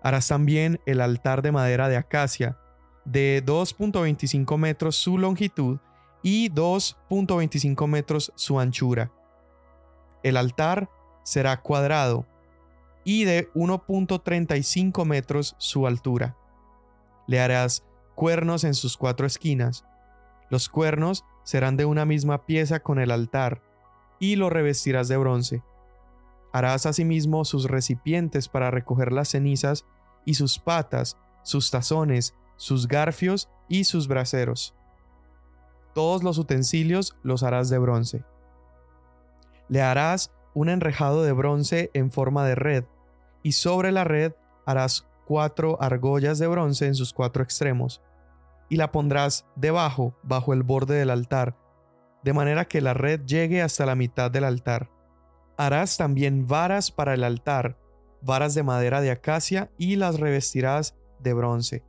Harás 0.01 0.27
también 0.27 0.79
el 0.85 1.01
altar 1.01 1.41
de 1.41 1.51
madera 1.51 1.89
de 1.89 1.97
acacia, 1.97 2.57
de 3.03 3.43
2.25 3.45 4.57
metros 4.57 4.95
su 4.95 5.17
longitud 5.17 5.79
y 6.21 6.49
2.25 6.49 7.87
metros 7.87 8.31
su 8.35 8.59
anchura. 8.59 9.11
El 10.23 10.37
altar 10.37 10.89
será 11.23 11.61
cuadrado 11.61 12.25
y 13.03 13.23
de 13.23 13.51
1.35 13.53 15.05
metros 15.05 15.55
su 15.57 15.87
altura. 15.87 16.35
Le 17.27 17.39
harás 17.39 17.85
cuernos 18.15 18.63
en 18.63 18.73
sus 18.73 18.97
cuatro 18.97 19.25
esquinas. 19.25 19.85
Los 20.49 20.69
cuernos 20.69 21.23
serán 21.43 21.77
de 21.77 21.85
una 21.85 22.05
misma 22.05 22.45
pieza 22.45 22.79
con 22.81 22.99
el 22.99 23.11
altar, 23.11 23.61
y 24.19 24.35
lo 24.35 24.49
revestirás 24.49 25.07
de 25.07 25.17
bronce. 25.17 25.63
Harás 26.51 26.85
asimismo 26.85 27.45
sus 27.45 27.65
recipientes 27.65 28.49
para 28.49 28.71
recoger 28.71 29.11
las 29.11 29.29
cenizas, 29.29 29.85
y 30.25 30.33
sus 30.33 30.59
patas, 30.59 31.17
sus 31.43 31.71
tazones, 31.71 32.35
sus 32.57 32.87
garfios 32.87 33.49
y 33.69 33.85
sus 33.85 34.09
braseros. 34.09 34.75
Todos 35.97 36.21
los 36.21 36.37
utensilios 36.37 37.17
los 37.23 37.41
harás 37.41 37.71
de 37.71 37.79
bronce. 37.79 38.23
Le 39.67 39.81
harás 39.81 40.31
un 40.53 40.69
enrejado 40.69 41.23
de 41.23 41.31
bronce 41.31 41.89
en 41.95 42.11
forma 42.11 42.45
de 42.45 42.53
red, 42.53 42.83
y 43.41 43.53
sobre 43.53 43.91
la 43.91 44.03
red 44.03 44.33
harás 44.67 45.07
cuatro 45.25 45.81
argollas 45.81 46.37
de 46.37 46.45
bronce 46.45 46.85
en 46.85 46.93
sus 46.93 47.13
cuatro 47.13 47.41
extremos, 47.41 48.03
y 48.69 48.75
la 48.75 48.91
pondrás 48.91 49.47
debajo, 49.55 50.15
bajo 50.21 50.53
el 50.53 50.61
borde 50.61 50.99
del 50.99 51.09
altar, 51.09 51.57
de 52.23 52.33
manera 52.33 52.65
que 52.65 52.79
la 52.79 52.93
red 52.93 53.21
llegue 53.25 53.63
hasta 53.63 53.87
la 53.87 53.95
mitad 53.95 54.29
del 54.29 54.43
altar. 54.43 54.91
Harás 55.57 55.97
también 55.97 56.45
varas 56.45 56.91
para 56.91 57.15
el 57.15 57.23
altar, 57.23 57.75
varas 58.21 58.53
de 58.53 58.61
madera 58.61 59.01
de 59.01 59.09
acacia, 59.09 59.71
y 59.79 59.95
las 59.95 60.19
revestirás 60.19 60.95
de 61.21 61.33
bronce. 61.33 61.83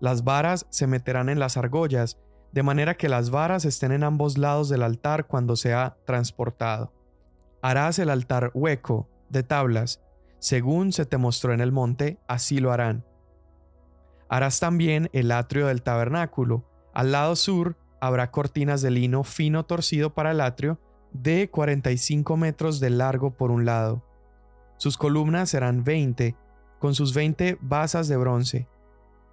Las 0.00 0.24
varas 0.24 0.66
se 0.70 0.88
meterán 0.88 1.28
en 1.28 1.38
las 1.38 1.56
argollas, 1.56 2.18
de 2.56 2.62
manera 2.62 2.96
que 2.96 3.10
las 3.10 3.28
varas 3.28 3.66
estén 3.66 3.92
en 3.92 4.02
ambos 4.02 4.38
lados 4.38 4.70
del 4.70 4.82
altar 4.82 5.26
cuando 5.26 5.56
sea 5.56 5.98
transportado. 6.06 6.90
Harás 7.60 7.98
el 7.98 8.08
altar 8.08 8.50
hueco, 8.54 9.10
de 9.28 9.42
tablas, 9.42 10.02
según 10.38 10.90
se 10.92 11.04
te 11.04 11.18
mostró 11.18 11.52
en 11.52 11.60
el 11.60 11.70
monte, 11.70 12.18
así 12.26 12.58
lo 12.58 12.72
harán. 12.72 13.04
Harás 14.30 14.58
también 14.58 15.10
el 15.12 15.32
atrio 15.32 15.66
del 15.66 15.82
tabernáculo. 15.82 16.64
Al 16.94 17.12
lado 17.12 17.36
sur 17.36 17.76
habrá 18.00 18.30
cortinas 18.30 18.80
de 18.80 18.90
lino 18.90 19.22
fino 19.22 19.66
torcido 19.66 20.14
para 20.14 20.30
el 20.30 20.40
atrio, 20.40 20.80
de 21.12 21.50
45 21.50 22.38
metros 22.38 22.80
de 22.80 22.88
largo 22.88 23.32
por 23.32 23.50
un 23.50 23.66
lado. 23.66 24.02
Sus 24.78 24.96
columnas 24.96 25.50
serán 25.50 25.84
20, 25.84 26.34
con 26.78 26.94
sus 26.94 27.12
20 27.12 27.58
basas 27.60 28.08
de 28.08 28.16
bronce. 28.16 28.66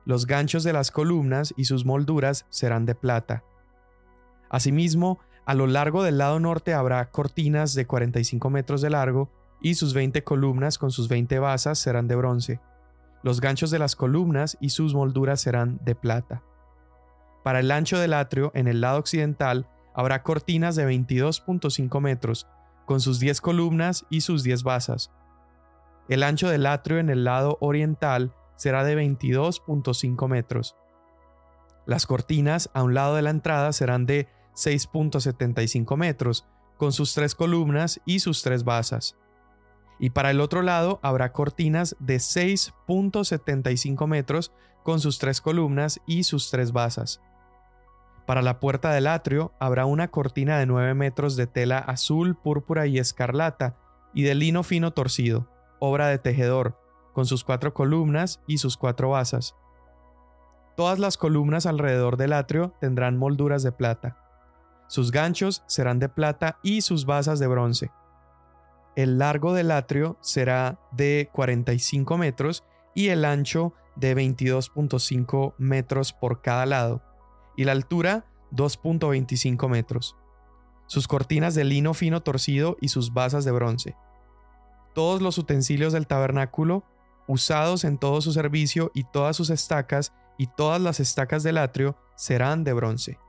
Los 0.06 0.28
ganchos 0.28 0.64
de 0.64 0.74
las 0.74 0.92
columnas 0.92 1.54
y 1.56 1.66
sus 1.66 1.86
molduras 1.86 2.46
serán 2.50 2.86
de 2.86 2.96
plata. 2.96 3.44
Asimismo, 4.50 5.20
a 5.46 5.54
lo 5.54 5.68
largo 5.68 6.04
del 6.04 6.18
lado 6.18 6.40
norte 6.40 6.74
habrá 6.74 7.10
cortinas 7.10 7.74
de 7.74 7.86
45 7.86 8.50
metros 8.50 8.82
de 8.82 8.90
largo 8.90 9.30
y 9.62 9.76
sus 9.76 9.94
20 9.94 10.24
columnas 10.24 10.78
con 10.78 10.92
sus 10.92 11.08
20 11.08 11.40
basas 11.40 11.80
serán 11.80 12.08
de 12.08 12.16
bronce. 12.16 12.60
Los 13.24 13.40
ganchos 13.40 13.72
de 13.72 13.80
las 13.80 13.96
columnas 13.96 14.58
y 14.60 14.70
sus 14.70 14.94
molduras 14.94 15.40
serán 15.40 15.80
de 15.84 15.96
plata. 15.96 16.44
Para 17.44 17.62
el 17.62 17.72
ancho 17.72 17.98
del 17.98 18.14
atrio, 18.14 18.52
en 18.54 18.68
el 18.68 18.82
lado 18.82 19.00
occidental, 19.00 19.68
habrá 19.94 20.24
cortinas 20.24 20.76
de 20.76 20.88
22.5 20.88 22.02
metros, 22.02 22.48
con 22.86 23.00
sus 23.00 23.20
10 23.20 23.40
columnas 23.42 24.06
y 24.10 24.22
sus 24.22 24.44
10 24.44 24.64
basas. 24.64 25.12
El 26.10 26.24
ancho 26.24 26.50
del 26.50 26.66
atrio 26.66 27.00
en 27.00 27.10
el 27.10 27.24
lado 27.24 27.58
oriental 27.62 28.34
será 28.64 28.84
de 28.84 28.98
22.5 28.98 30.28
metros. 30.28 30.76
Las 31.86 32.06
cortinas 32.06 32.70
a 32.74 32.82
un 32.84 32.94
lado 32.94 33.16
de 33.16 33.22
la 33.22 33.30
entrada 33.30 33.74
serán 33.74 34.06
de 34.06 34.28
6.75 34.56 35.98
metros, 35.98 36.48
con 36.78 36.92
sus 36.92 37.14
tres 37.14 37.36
columnas 37.36 38.02
y 38.06 38.20
sus 38.20 38.42
tres 38.42 38.64
basas 38.64 39.16
y 40.04 40.10
para 40.10 40.32
el 40.32 40.42
otro 40.42 40.62
lado 40.62 41.00
habrá 41.02 41.32
cortinas 41.32 41.96
de 42.00 42.18
6.75 42.18 44.06
metros 44.06 44.52
con 44.84 45.00
sus 45.00 45.18
tres 45.18 45.40
columnas 45.40 46.02
y 46.06 46.24
sus 46.24 46.52
tres 46.52 46.74
basas. 46.74 47.22
Para 48.26 48.42
la 48.42 48.60
puerta 48.60 48.92
del 48.92 49.08
atrio 49.08 49.54
habrá 49.60 49.86
una 49.86 50.10
cortina 50.10 50.60
de 50.60 50.66
9 50.66 50.94
metros 50.94 51.38
de 51.38 51.48
tela 51.48 51.78
azul, 51.78 52.36
púrpura 52.36 52.86
y 52.86 53.00
escarlata 53.00 53.78
y 54.14 54.24
de 54.24 54.36
lino 54.36 54.64
fino 54.64 54.92
torcido, 54.92 55.48
obra 55.80 56.08
de 56.08 56.18
tejedor, 56.18 56.78
con 57.14 57.26
sus 57.26 57.44
cuatro 57.44 57.74
columnas 57.74 58.42
y 58.48 58.58
sus 58.58 58.78
cuatro 58.78 59.12
basas. 59.12 59.56
Todas 60.76 61.00
las 61.00 61.18
columnas 61.18 61.66
alrededor 61.66 62.18
del 62.18 62.34
atrio 62.34 62.74
tendrán 62.82 63.18
molduras 63.18 63.64
de 63.64 63.72
plata. 63.72 64.18
Sus 64.88 65.12
ganchos 65.12 65.64
serán 65.68 66.00
de 66.00 66.10
plata 66.10 66.60
y 66.64 66.82
sus 66.82 67.06
basas 67.06 67.40
de 67.40 67.48
bronce 67.48 67.92
el 68.96 69.18
largo 69.18 69.54
del 69.54 69.72
atrio 69.72 70.18
será 70.22 70.80
de 70.92 71.30
45 71.34 72.18
metros 72.18 72.64
y 72.94 73.08
el 73.08 73.26
ancho 73.26 73.74
de 73.96 74.16
22.5 74.16 75.56
metros 75.58 76.14
por 76.14 76.42
cada 76.42 76.66
lado, 76.66 77.02
y 77.56 77.64
la 77.64 77.72
altura 77.72 78.26
2.25 78.52 79.68
metros. 79.68 80.16
Sus 80.88 81.08
cortinas 81.08 81.56
de 81.56 81.64
lino 81.64 81.94
fino 81.94 82.22
torcido 82.22 82.78
y 82.82 82.90
sus 82.90 83.14
basas 83.14 83.46
de 83.46 83.52
bronce. 83.52 83.96
Todos 84.94 85.22
los 85.22 85.38
utensilios 85.38 85.94
del 85.94 86.06
tabernáculo, 86.06 86.84
usados 87.28 87.84
en 87.84 87.98
todo 87.98 88.22
su 88.22 88.34
servicio 88.34 88.92
y 88.94 89.04
todas 89.06 89.36
sus 89.36 89.50
estacas 89.50 90.14
y 90.38 90.48
todas 90.48 90.82
las 90.82 91.00
estacas 91.00 91.44
del 91.44 91.58
atrio 91.58 91.98
serán 92.16 92.64
de 92.64 92.74
bronce. 92.74 93.20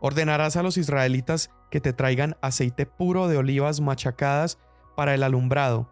Ordenarás 0.00 0.56
a 0.56 0.62
los 0.62 0.76
israelitas 0.76 1.50
que 1.70 1.80
te 1.80 1.92
traigan 1.92 2.36
aceite 2.42 2.86
puro 2.86 3.28
de 3.28 3.38
olivas 3.38 3.80
machacadas 3.80 4.58
para 4.94 5.14
el 5.14 5.22
alumbrado, 5.22 5.90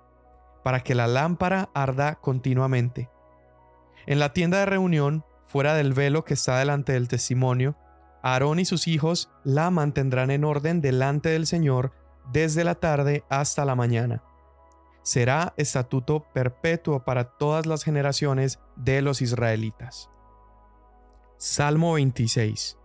para 0.62 0.80
que 0.80 0.94
la 0.94 1.06
lámpara 1.06 1.70
arda 1.74 2.16
continuamente. 2.16 3.10
En 4.06 4.18
la 4.18 4.32
tienda 4.32 4.58
de 4.58 4.66
reunión, 4.66 5.24
fuera 5.46 5.74
del 5.74 5.94
velo 5.94 6.24
que 6.24 6.34
está 6.34 6.58
delante 6.58 6.92
del 6.92 7.08
testimonio, 7.08 7.76
Aarón 8.22 8.58
y 8.58 8.64
sus 8.64 8.88
hijos 8.88 9.30
la 9.44 9.70
mantendrán 9.70 10.30
en 10.30 10.44
orden 10.44 10.80
delante 10.80 11.28
del 11.28 11.46
Señor 11.46 11.92
desde 12.32 12.64
la 12.64 12.74
tarde 12.74 13.22
hasta 13.28 13.64
la 13.64 13.74
mañana. 13.74 14.22
Será 15.04 15.52
estatuto 15.58 16.24
perpetuo 16.32 17.04
para 17.04 17.36
todas 17.36 17.66
las 17.66 17.84
generaciones 17.84 18.58
de 18.74 19.02
los 19.02 19.20
israelitas. 19.20 20.08
Salmo 21.36 21.92
26 21.92 22.78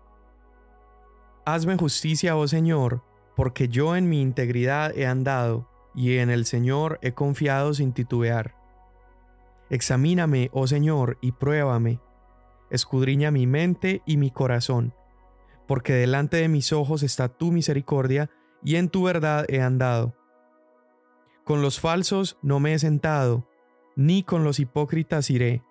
Hazme 1.45 1.77
justicia, 1.77 2.35
oh 2.35 2.45
Señor, 2.45 3.05
porque 3.37 3.69
yo 3.69 3.95
en 3.95 4.09
mi 4.09 4.21
integridad 4.21 4.95
he 4.97 5.07
andado, 5.07 5.69
y 5.95 6.17
en 6.17 6.29
el 6.29 6.45
Señor 6.45 6.99
he 7.01 7.13
confiado 7.13 7.73
sin 7.73 7.93
titubear. 7.93 8.53
Examíname, 9.69 10.49
oh 10.51 10.67
Señor, 10.67 11.17
y 11.21 11.31
pruébame. 11.31 12.01
Escudriña 12.69 13.31
mi 13.31 13.47
mente 13.47 14.01
y 14.05 14.17
mi 14.17 14.29
corazón, 14.29 14.93
porque 15.69 15.93
delante 15.93 16.35
de 16.35 16.49
mis 16.49 16.73
ojos 16.73 17.01
está 17.01 17.29
tu 17.29 17.53
misericordia, 17.53 18.29
y 18.61 18.75
en 18.75 18.89
tu 18.89 19.03
verdad 19.03 19.45
he 19.47 19.61
andado. 19.61 20.18
Con 21.49 21.63
los 21.63 21.79
falsos 21.79 22.37
no 22.43 22.59
me 22.59 22.75
he 22.75 22.77
sentado, 22.77 23.49
ni 23.95 24.21
con 24.21 24.43
los 24.43 24.59
hipócritas 24.59 25.31
iré. 25.31 25.63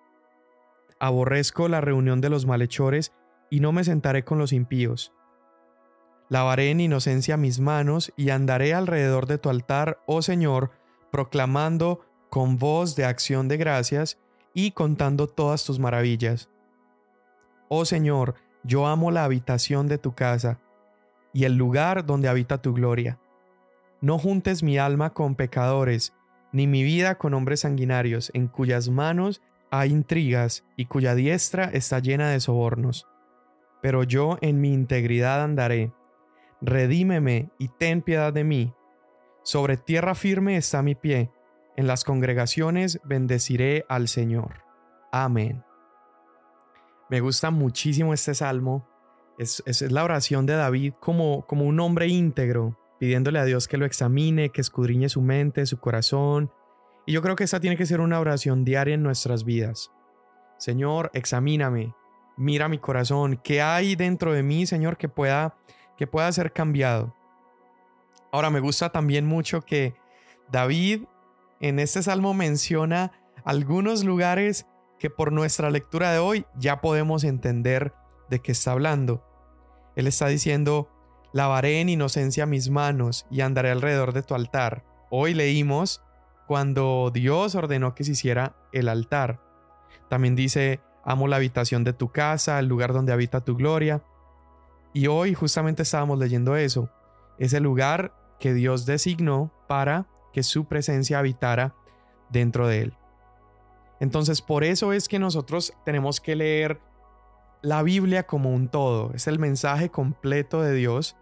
Aborrezco 0.99 1.69
la 1.69 1.79
reunión 1.79 2.19
de 2.19 2.29
los 2.29 2.45
malhechores, 2.45 3.13
y 3.49 3.61
no 3.61 3.71
me 3.71 3.85
sentaré 3.85 4.25
con 4.25 4.39
los 4.39 4.51
impíos. 4.51 5.13
Lavaré 6.27 6.71
en 6.71 6.81
inocencia 6.81 7.37
mis 7.37 7.61
manos, 7.61 8.11
y 8.17 8.31
andaré 8.31 8.73
alrededor 8.73 9.25
de 9.25 9.37
tu 9.37 9.47
altar, 9.47 10.03
oh 10.05 10.21
Señor, 10.21 10.71
proclamando 11.13 12.01
con 12.29 12.57
voz 12.57 12.97
de 12.97 13.05
acción 13.05 13.47
de 13.47 13.55
gracias 13.55 14.19
y 14.53 14.71
contando 14.71 15.27
todas 15.27 15.63
tus 15.63 15.79
maravillas. 15.79 16.49
Oh 17.69 17.85
Señor, 17.85 18.35
yo 18.65 18.85
amo 18.85 19.11
la 19.11 19.23
habitación 19.23 19.87
de 19.87 19.97
tu 19.97 20.13
casa 20.13 20.59
y 21.31 21.45
el 21.45 21.55
lugar 21.55 22.05
donde 22.05 22.27
habita 22.27 22.61
tu 22.61 22.73
gloria. 22.73 23.17
No 24.01 24.17
juntes 24.17 24.63
mi 24.63 24.77
alma 24.77 25.11
con 25.11 25.35
pecadores, 25.35 26.13
ni 26.51 26.67
mi 26.67 26.83
vida 26.83 27.15
con 27.15 27.33
hombres 27.33 27.61
sanguinarios, 27.61 28.31
en 28.33 28.47
cuyas 28.47 28.89
manos 28.89 29.41
hay 29.71 29.91
intrigas 29.91 30.65
y 30.75 30.85
cuya 30.85 31.15
diestra 31.15 31.65
está 31.65 31.99
llena 31.99 32.29
de 32.29 32.39
sobornos. 32.39 33.07
Pero 33.81 34.03
yo 34.03 34.37
en 34.41 34.61
mi 34.61 34.73
integridad 34.73 35.43
andaré. 35.43 35.93
Redímeme 36.61 37.51
y 37.57 37.69
ten 37.69 38.01
piedad 38.01 38.33
de 38.33 38.43
mí. 38.43 38.73
Sobre 39.43 39.77
tierra 39.77 40.15
firme 40.15 40.57
está 40.57 40.81
mi 40.81 40.95
pie 40.95 41.31
en 41.79 41.87
las 41.87 42.03
congregaciones 42.03 42.99
bendeciré 43.05 43.85
al 43.87 44.09
Señor. 44.09 44.65
Amén. 45.13 45.63
Me 47.09 47.21
gusta 47.21 47.51
muchísimo 47.51 48.13
este 48.13 48.35
salmo. 48.35 48.85
Es, 49.37 49.63
es, 49.65 49.89
la 49.89 50.03
oración 50.03 50.45
de 50.45 50.55
David 50.55 50.95
como, 50.99 51.45
como 51.47 51.63
un 51.63 51.79
hombre 51.79 52.07
íntegro, 52.07 52.77
pidiéndole 52.99 53.39
a 53.39 53.45
Dios 53.45 53.67
que 53.67 53.77
lo 53.77 53.85
examine, 53.85 54.49
que 54.49 54.61
escudriñe 54.61 55.09
su 55.09 55.21
mente, 55.21 55.65
su 55.65 55.79
corazón. 55.79 56.51
Y 57.05 57.13
yo 57.13 57.21
creo 57.21 57.35
que 57.35 57.45
esta 57.45 57.59
tiene 57.59 57.77
que 57.77 57.85
ser 57.85 58.01
una 58.01 58.19
oración 58.19 58.65
diaria 58.65 58.93
en 58.93 59.03
nuestras 59.03 59.45
vidas. 59.45 59.91
Señor, 60.57 61.09
examíname, 61.13 61.95
mira 62.37 62.67
mi 62.67 62.77
corazón, 62.77 63.39
¿qué 63.43 63.61
hay 63.61 63.95
dentro 63.95 64.33
de 64.33 64.43
mí, 64.43 64.65
Señor, 64.65 64.97
que 64.97 65.09
pueda, 65.09 65.57
que 65.97 66.05
pueda 66.05 66.31
ser 66.31 66.51
cambiado? 66.51 67.15
Ahora 68.31 68.49
me 68.49 68.59
gusta 68.59 68.91
también 68.91 69.25
mucho 69.25 69.61
que 69.61 69.95
David 70.51 71.03
en 71.61 71.79
este 71.79 72.03
salmo 72.03 72.33
menciona 72.33 73.11
algunos 73.43 74.03
lugares 74.03 74.67
que 74.99 75.09
por 75.09 75.31
nuestra 75.31 75.71
lectura 75.71 76.11
de 76.11 76.19
hoy 76.19 76.45
ya 76.55 76.81
podemos 76.81 77.23
entender 77.23 77.93
de 78.29 78.39
qué 78.39 78.51
está 78.51 78.73
hablando. 78.73 79.23
Él 79.95 80.07
está 80.07 80.27
diciendo, 80.27 80.89
lavaré 81.33 81.81
en 81.81 81.89
inocencia 81.89 82.45
mis 82.45 82.69
manos 82.69 83.25
y 83.29 83.41
andaré 83.41 83.71
alrededor 83.71 84.13
de 84.13 84.23
tu 84.23 84.35
altar. 84.35 84.83
Hoy 85.09 85.33
leímos 85.33 86.01
cuando 86.47 87.11
Dios 87.13 87.55
ordenó 87.55 87.93
que 87.95 88.03
se 88.03 88.13
hiciera 88.13 88.55
el 88.71 88.89
altar. 88.89 89.39
También 90.09 90.35
dice, 90.35 90.81
amo 91.03 91.27
la 91.27 91.35
habitación 91.35 91.83
de 91.83 91.93
tu 91.93 92.11
casa, 92.11 92.59
el 92.59 92.67
lugar 92.67 92.93
donde 92.93 93.13
habita 93.13 93.41
tu 93.41 93.55
gloria. 93.55 94.03
Y 94.93 95.07
hoy 95.07 95.33
justamente 95.35 95.83
estábamos 95.83 96.17
leyendo 96.17 96.55
eso, 96.55 96.89
ese 97.37 97.59
lugar 97.59 98.13
que 98.39 98.53
Dios 98.53 98.85
designó 98.85 99.51
para 99.67 100.07
que 100.33 100.43
su 100.43 100.65
presencia 100.65 101.19
habitara 101.19 101.75
dentro 102.29 102.67
de 102.67 102.81
él. 102.81 102.93
Entonces, 103.99 104.41
por 104.41 104.63
eso 104.63 104.93
es 104.93 105.07
que 105.07 105.19
nosotros 105.19 105.73
tenemos 105.83 106.21
que 106.21 106.35
leer 106.35 106.79
la 107.61 107.83
Biblia 107.83 108.25
como 108.25 108.53
un 108.53 108.69
todo, 108.69 109.11
es 109.13 109.27
el 109.27 109.39
mensaje 109.39 109.89
completo 109.89 110.61
de 110.61 110.73
Dios. 110.73 111.17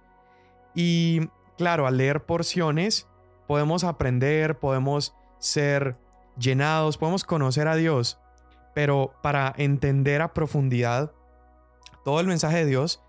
Y 0.80 1.32
claro, 1.58 1.88
al 1.88 1.98
leer 1.98 2.28
porciones, 2.28 3.08
podemos 3.48 3.84
aprender, 3.84 4.60
podemos 4.60 5.16
ser 5.40 5.98
llenados, 6.38 7.00
podemos 7.00 7.24
conocer 7.24 7.68
a 7.68 7.76
Dios, 7.76 8.20
pero 8.76 9.12
para 9.24 9.52
entender 9.58 10.22
a 10.22 10.36
profundidad 10.36 11.14
todo 12.06 12.20
el 12.20 12.28
mensaje 12.28 12.58
de 12.58 12.66
Dios, 12.68 13.04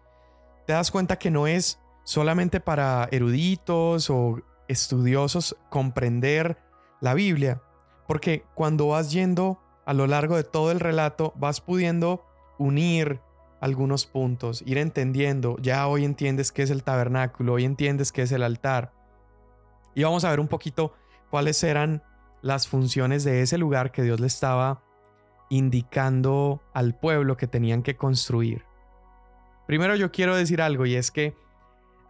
te 0.66 0.72
das 0.72 0.90
cuenta 0.90 1.18
que 1.18 1.30
no 1.30 1.46
es 1.46 1.78
solamente 2.04 2.58
para 2.58 3.06
eruditos 3.12 4.08
o 4.08 4.40
estudiosos 4.66 5.54
comprender 5.68 6.56
la 7.02 7.12
Biblia, 7.12 7.60
porque 8.06 8.46
cuando 8.54 8.88
vas 8.88 9.12
yendo 9.12 9.60
a 9.84 9.92
lo 9.92 10.06
largo 10.06 10.36
de 10.36 10.44
todo 10.44 10.70
el 10.70 10.80
relato, 10.80 11.34
vas 11.36 11.60
pudiendo 11.60 12.24
unir 12.58 13.20
algunos 13.60 14.06
puntos, 14.06 14.62
ir 14.66 14.78
entendiendo, 14.78 15.56
ya 15.60 15.86
hoy 15.88 16.04
entiendes 16.04 16.52
qué 16.52 16.62
es 16.62 16.70
el 16.70 16.84
tabernáculo, 16.84 17.54
hoy 17.54 17.64
entiendes 17.64 18.12
qué 18.12 18.22
es 18.22 18.32
el 18.32 18.42
altar. 18.42 18.92
Y 19.94 20.04
vamos 20.04 20.24
a 20.24 20.30
ver 20.30 20.40
un 20.40 20.48
poquito 20.48 20.94
cuáles 21.30 21.62
eran 21.64 22.02
las 22.42 22.68
funciones 22.68 23.24
de 23.24 23.42
ese 23.42 23.58
lugar 23.58 23.90
que 23.90 24.02
Dios 24.02 24.20
le 24.20 24.26
estaba 24.26 24.82
indicando 25.50 26.62
al 26.72 26.94
pueblo 26.94 27.36
que 27.36 27.46
tenían 27.46 27.82
que 27.82 27.96
construir. 27.96 28.64
Primero 29.66 29.96
yo 29.96 30.12
quiero 30.12 30.36
decir 30.36 30.62
algo 30.62 30.86
y 30.86 30.94
es 30.94 31.10
que 31.10 31.34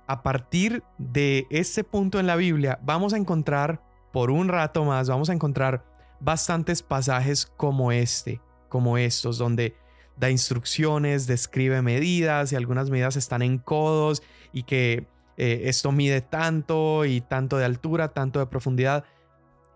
a 0.06 0.22
partir 0.22 0.82
de 0.98 1.46
este 1.50 1.84
punto 1.84 2.18
en 2.20 2.26
la 2.26 2.37
Biblia 2.37 2.78
vamos 2.82 3.12
a 3.14 3.16
encontrar, 3.16 3.82
por 4.12 4.30
un 4.30 4.48
rato 4.48 4.84
más, 4.84 5.08
vamos 5.08 5.28
a 5.28 5.34
encontrar 5.34 5.84
bastantes 6.20 6.82
pasajes 6.82 7.46
como 7.46 7.92
este, 7.92 8.40
como 8.68 8.98
estos, 8.98 9.38
donde 9.38 9.76
da 10.18 10.31
instrucciones, 10.31 11.26
describe 11.26 11.81
medidas 11.83 12.52
y 12.52 12.57
algunas 12.57 12.90
medidas 12.90 13.16
están 13.16 13.42
en 13.42 13.59
codos 13.59 14.22
y 14.52 14.64
que 14.64 15.07
eh, 15.37 15.62
esto 15.64 15.92
mide 15.92 16.20
tanto 16.20 17.04
y 17.04 17.20
tanto 17.20 17.57
de 17.59 17.64
altura, 17.64 18.09
tanto 18.12 18.40
de 18.40 18.46
profundidad. 18.46 19.04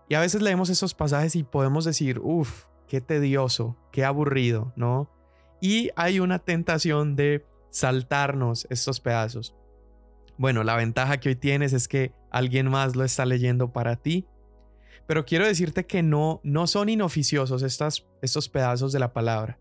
Y 0.09 0.15
a 0.15 0.19
veces 0.19 0.41
leemos 0.41 0.69
esos 0.69 0.93
pasajes 0.93 1.35
y 1.35 1.43
podemos 1.43 1.85
decir, 1.85 2.19
uff, 2.21 2.65
qué 2.87 2.99
tedioso, 2.99 3.77
qué 3.91 4.03
aburrido, 4.03 4.73
¿no? 4.75 5.09
Y 5.61 5.89
hay 5.95 6.19
una 6.19 6.39
tentación 6.39 7.15
de 7.15 7.45
saltarnos 7.69 8.67
estos 8.69 8.99
pedazos. 8.99 9.55
Bueno, 10.37 10.63
la 10.63 10.75
ventaja 10.75 11.19
que 11.19 11.29
hoy 11.29 11.35
tienes 11.35 11.71
es 11.71 11.87
que 11.87 12.11
alguien 12.31 12.69
más 12.69 12.95
lo 12.95 13.05
está 13.05 13.25
leyendo 13.25 13.71
para 13.71 13.95
ti. 13.95 14.27
Pero 15.07 15.25
quiero 15.25 15.45
decirte 15.45 15.85
que 15.85 16.03
no, 16.03 16.41
no 16.43 16.67
son 16.67 16.89
inoficiosos 16.89 17.61
estas, 17.63 18.05
estos 18.21 18.49
pedazos 18.49 18.91
de 18.91 18.99
la 18.99 19.13
palabra. 19.13 19.59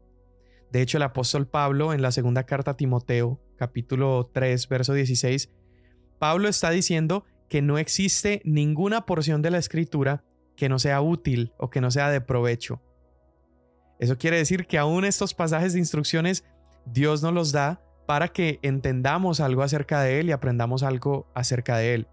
De 0.73 0.81
hecho, 0.81 0.97
el 0.97 1.03
apóstol 1.03 1.47
Pablo 1.47 1.93
en 1.93 2.01
la 2.01 2.13
segunda 2.13 2.45
carta 2.45 2.71
a 2.71 2.77
Timoteo, 2.79 3.39
capítulo 3.57 4.31
3, 4.33 4.69
verso 4.69 4.95
16, 4.95 5.51
Pablo 6.19 6.49
está 6.49 6.71
diciendo 6.71 7.27
que 7.51 7.61
no 7.61 7.77
existe 7.77 8.41
ninguna 8.47 9.05
porción 9.05 9.43
de 9.43 9.51
la 9.51 9.59
escritura 9.59 10.25
que 10.57 10.71
no 10.71 10.79
sea 10.79 11.03
útil 11.03 11.53
o 11.59 11.69
que 11.69 11.83
no 11.83 11.91
sea 11.91 12.09
de 12.09 12.23
provecho. 12.23 12.81
Eso 13.99 14.17
quiere 14.17 14.39
decir 14.39 14.67
que 14.67 14.79
aún 14.79 15.05
estos 15.05 15.35
pasajes 15.35 15.75
de 15.75 15.79
instrucciones 15.79 16.43
Dios 16.87 17.23
nos 17.23 17.35
los 17.35 17.53
da 17.53 17.83
para 18.07 18.29
que 18.29 18.59
entendamos 18.63 19.41
algo 19.41 19.63
acerca 19.63 20.01
de 20.01 20.21
Él 20.21 20.31
y 20.31 20.33
aprendamos 20.33 20.83
algo 20.83 21.31
acerca 21.35 21.77
de 21.77 21.93
Él. 21.93 22.09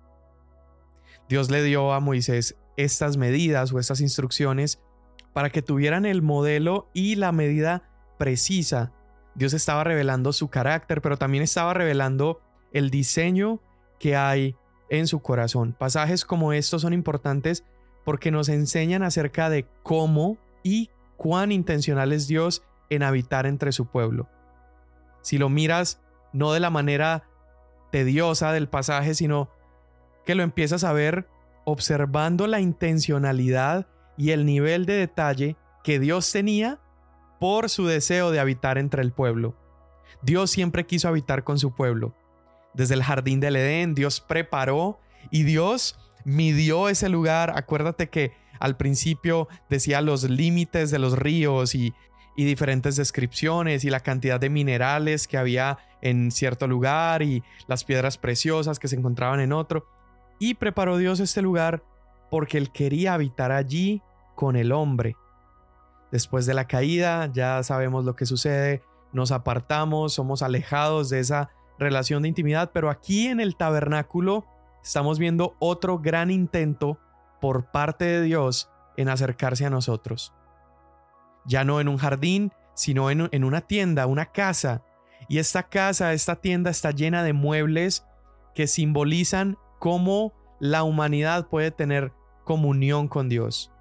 Dios 1.29 1.49
le 1.49 1.63
dio 1.63 1.93
a 1.93 2.01
Moisés 2.01 2.57
estas 2.75 3.15
medidas 3.15 3.71
o 3.71 3.79
estas 3.79 4.01
instrucciones 4.01 4.81
para 5.31 5.49
que 5.49 5.61
tuvieran 5.61 6.05
el 6.05 6.21
modelo 6.21 6.89
y 6.93 7.15
la 7.15 7.31
medida 7.31 7.88
precisa. 8.19 8.91
Dios 9.33 9.53
estaba 9.53 9.83
revelando 9.83 10.31
su 10.33 10.49
carácter, 10.49 11.01
pero 11.01 11.17
también 11.17 11.43
estaba 11.43 11.73
revelando 11.73 12.41
el 12.71 12.91
diseño 12.91 13.61
que 13.97 14.15
hay 14.15 14.55
en 14.89 15.07
su 15.07 15.21
corazón. 15.21 15.75
Pasajes 15.77 16.25
como 16.25 16.53
estos 16.53 16.83
son 16.83 16.93
importantes 16.93 17.63
porque 18.05 18.29
nos 18.29 18.49
enseñan 18.49 19.01
acerca 19.01 19.49
de 19.49 19.65
cómo 19.81 20.37
y 20.61 20.89
cuán 21.17 21.51
intencional 21.51 22.11
es 22.11 22.27
Dios 22.27 22.63
en 22.89 23.01
habitar 23.01 23.45
entre 23.45 23.71
su 23.71 23.87
pueblo. 23.87 24.29
Si 25.21 25.37
lo 25.37 25.49
miras 25.49 26.01
no 26.33 26.53
de 26.53 26.59
la 26.59 26.69
manera 26.69 27.23
tediosa 27.91 28.51
del 28.51 28.67
pasaje, 28.67 29.15
sino 29.15 29.49
que 30.25 30.35
lo 30.35 30.43
empiezas 30.43 30.83
a 30.83 30.93
ver 30.93 31.27
observando 31.65 32.47
la 32.47 32.59
intencionalidad 32.59 33.87
y 34.17 34.31
el 34.31 34.45
nivel 34.45 34.85
de 34.85 34.93
detalle 34.93 35.55
que 35.83 35.99
Dios 35.99 36.31
tenía 36.31 36.79
por 37.39 37.69
su 37.69 37.85
deseo 37.85 38.31
de 38.31 38.39
habitar 38.39 38.77
entre 38.77 39.01
el 39.01 39.11
pueblo. 39.11 39.55
Dios 40.21 40.51
siempre 40.51 40.85
quiso 40.85 41.07
habitar 41.07 41.43
con 41.43 41.59
su 41.59 41.73
pueblo. 41.73 42.13
Desde 42.73 42.93
el 42.93 43.03
jardín 43.03 43.39
del 43.39 43.55
Edén, 43.55 43.95
Dios 43.95 44.21
preparó 44.21 44.99
y 45.31 45.43
Dios 45.43 45.97
midió 46.25 46.89
ese 46.89 47.09
lugar. 47.09 47.53
Acuérdate 47.55 48.09
que 48.09 48.33
al 48.59 48.77
principio 48.77 49.47
decía 49.69 50.01
los 50.01 50.29
límites 50.29 50.91
de 50.91 50.99
los 50.99 51.17
ríos 51.17 51.75
y 51.75 51.93
y 52.39 52.45
diferentes 52.45 52.95
descripciones 52.95 53.83
y 53.83 53.89
la 53.89 53.99
cantidad 53.99 54.39
de 54.39 54.49
minerales 54.49 55.27
que 55.27 55.37
había 55.37 55.77
en 56.01 56.31
cierto 56.31 56.67
lugar 56.67 57.21
y 57.21 57.43
las 57.67 57.83
piedras 57.83 58.17
preciosas 58.17 58.79
que 58.79 58.87
se 58.87 58.95
encontraban 58.95 59.41
en 59.41 59.51
otro. 59.51 59.85
Y 60.39 60.53
preparó 60.53 60.95
Dios 60.95 61.19
este 61.19 61.41
lugar 61.41 61.83
porque 62.31 62.57
Él 62.57 62.71
quería 62.71 63.13
habitar 63.13 63.51
allí 63.51 64.01
con 64.35 64.55
el 64.55 64.71
hombre. 64.71 65.17
Después 66.11 66.45
de 66.45 66.53
la 66.53 66.65
caída, 66.65 67.31
ya 67.31 67.61
sabemos 67.63 68.05
lo 68.05 68.15
que 68.15 68.25
sucede, 68.25 68.83
nos 69.13 69.31
apartamos, 69.31 70.13
somos 70.13 70.41
alejados 70.41 71.09
de 71.09 71.19
esa 71.19 71.49
relación 71.77 72.23
de 72.23 72.29
intimidad, 72.29 72.71
pero 72.73 72.89
aquí 72.89 73.27
en 73.27 73.39
el 73.39 73.55
tabernáculo 73.55 74.45
estamos 74.83 75.19
viendo 75.19 75.55
otro 75.59 75.99
gran 75.99 76.31
intento 76.31 76.99
por 77.41 77.71
parte 77.71 78.05
de 78.05 78.21
Dios 78.21 78.69
en 78.97 79.09
acercarse 79.09 79.65
a 79.65 79.69
nosotros. 79.69 80.33
Ya 81.45 81.63
no 81.63 81.79
en 81.79 81.87
un 81.87 81.97
jardín, 81.97 82.51
sino 82.75 83.09
en, 83.09 83.43
una 83.43 83.61
tienda, 83.61 84.05
una 84.05 84.27
casa. 84.27 84.83
Y 85.27 85.39
esta 85.39 85.63
casa, 85.63 86.13
esta 86.13 86.35
tienda 86.35 86.69
está 86.69 86.91
llena 86.91 87.23
de 87.23 87.33
muebles 87.33 88.05
que 88.53 88.67
simbolizan 88.67 89.57
cómo 89.79 90.33
la 90.59 90.83
humanidad 90.83 91.47
puede 91.47 91.71
tener 91.71 92.13
comunión 92.43 93.07
con 93.07 93.29
Dios. 93.29 93.71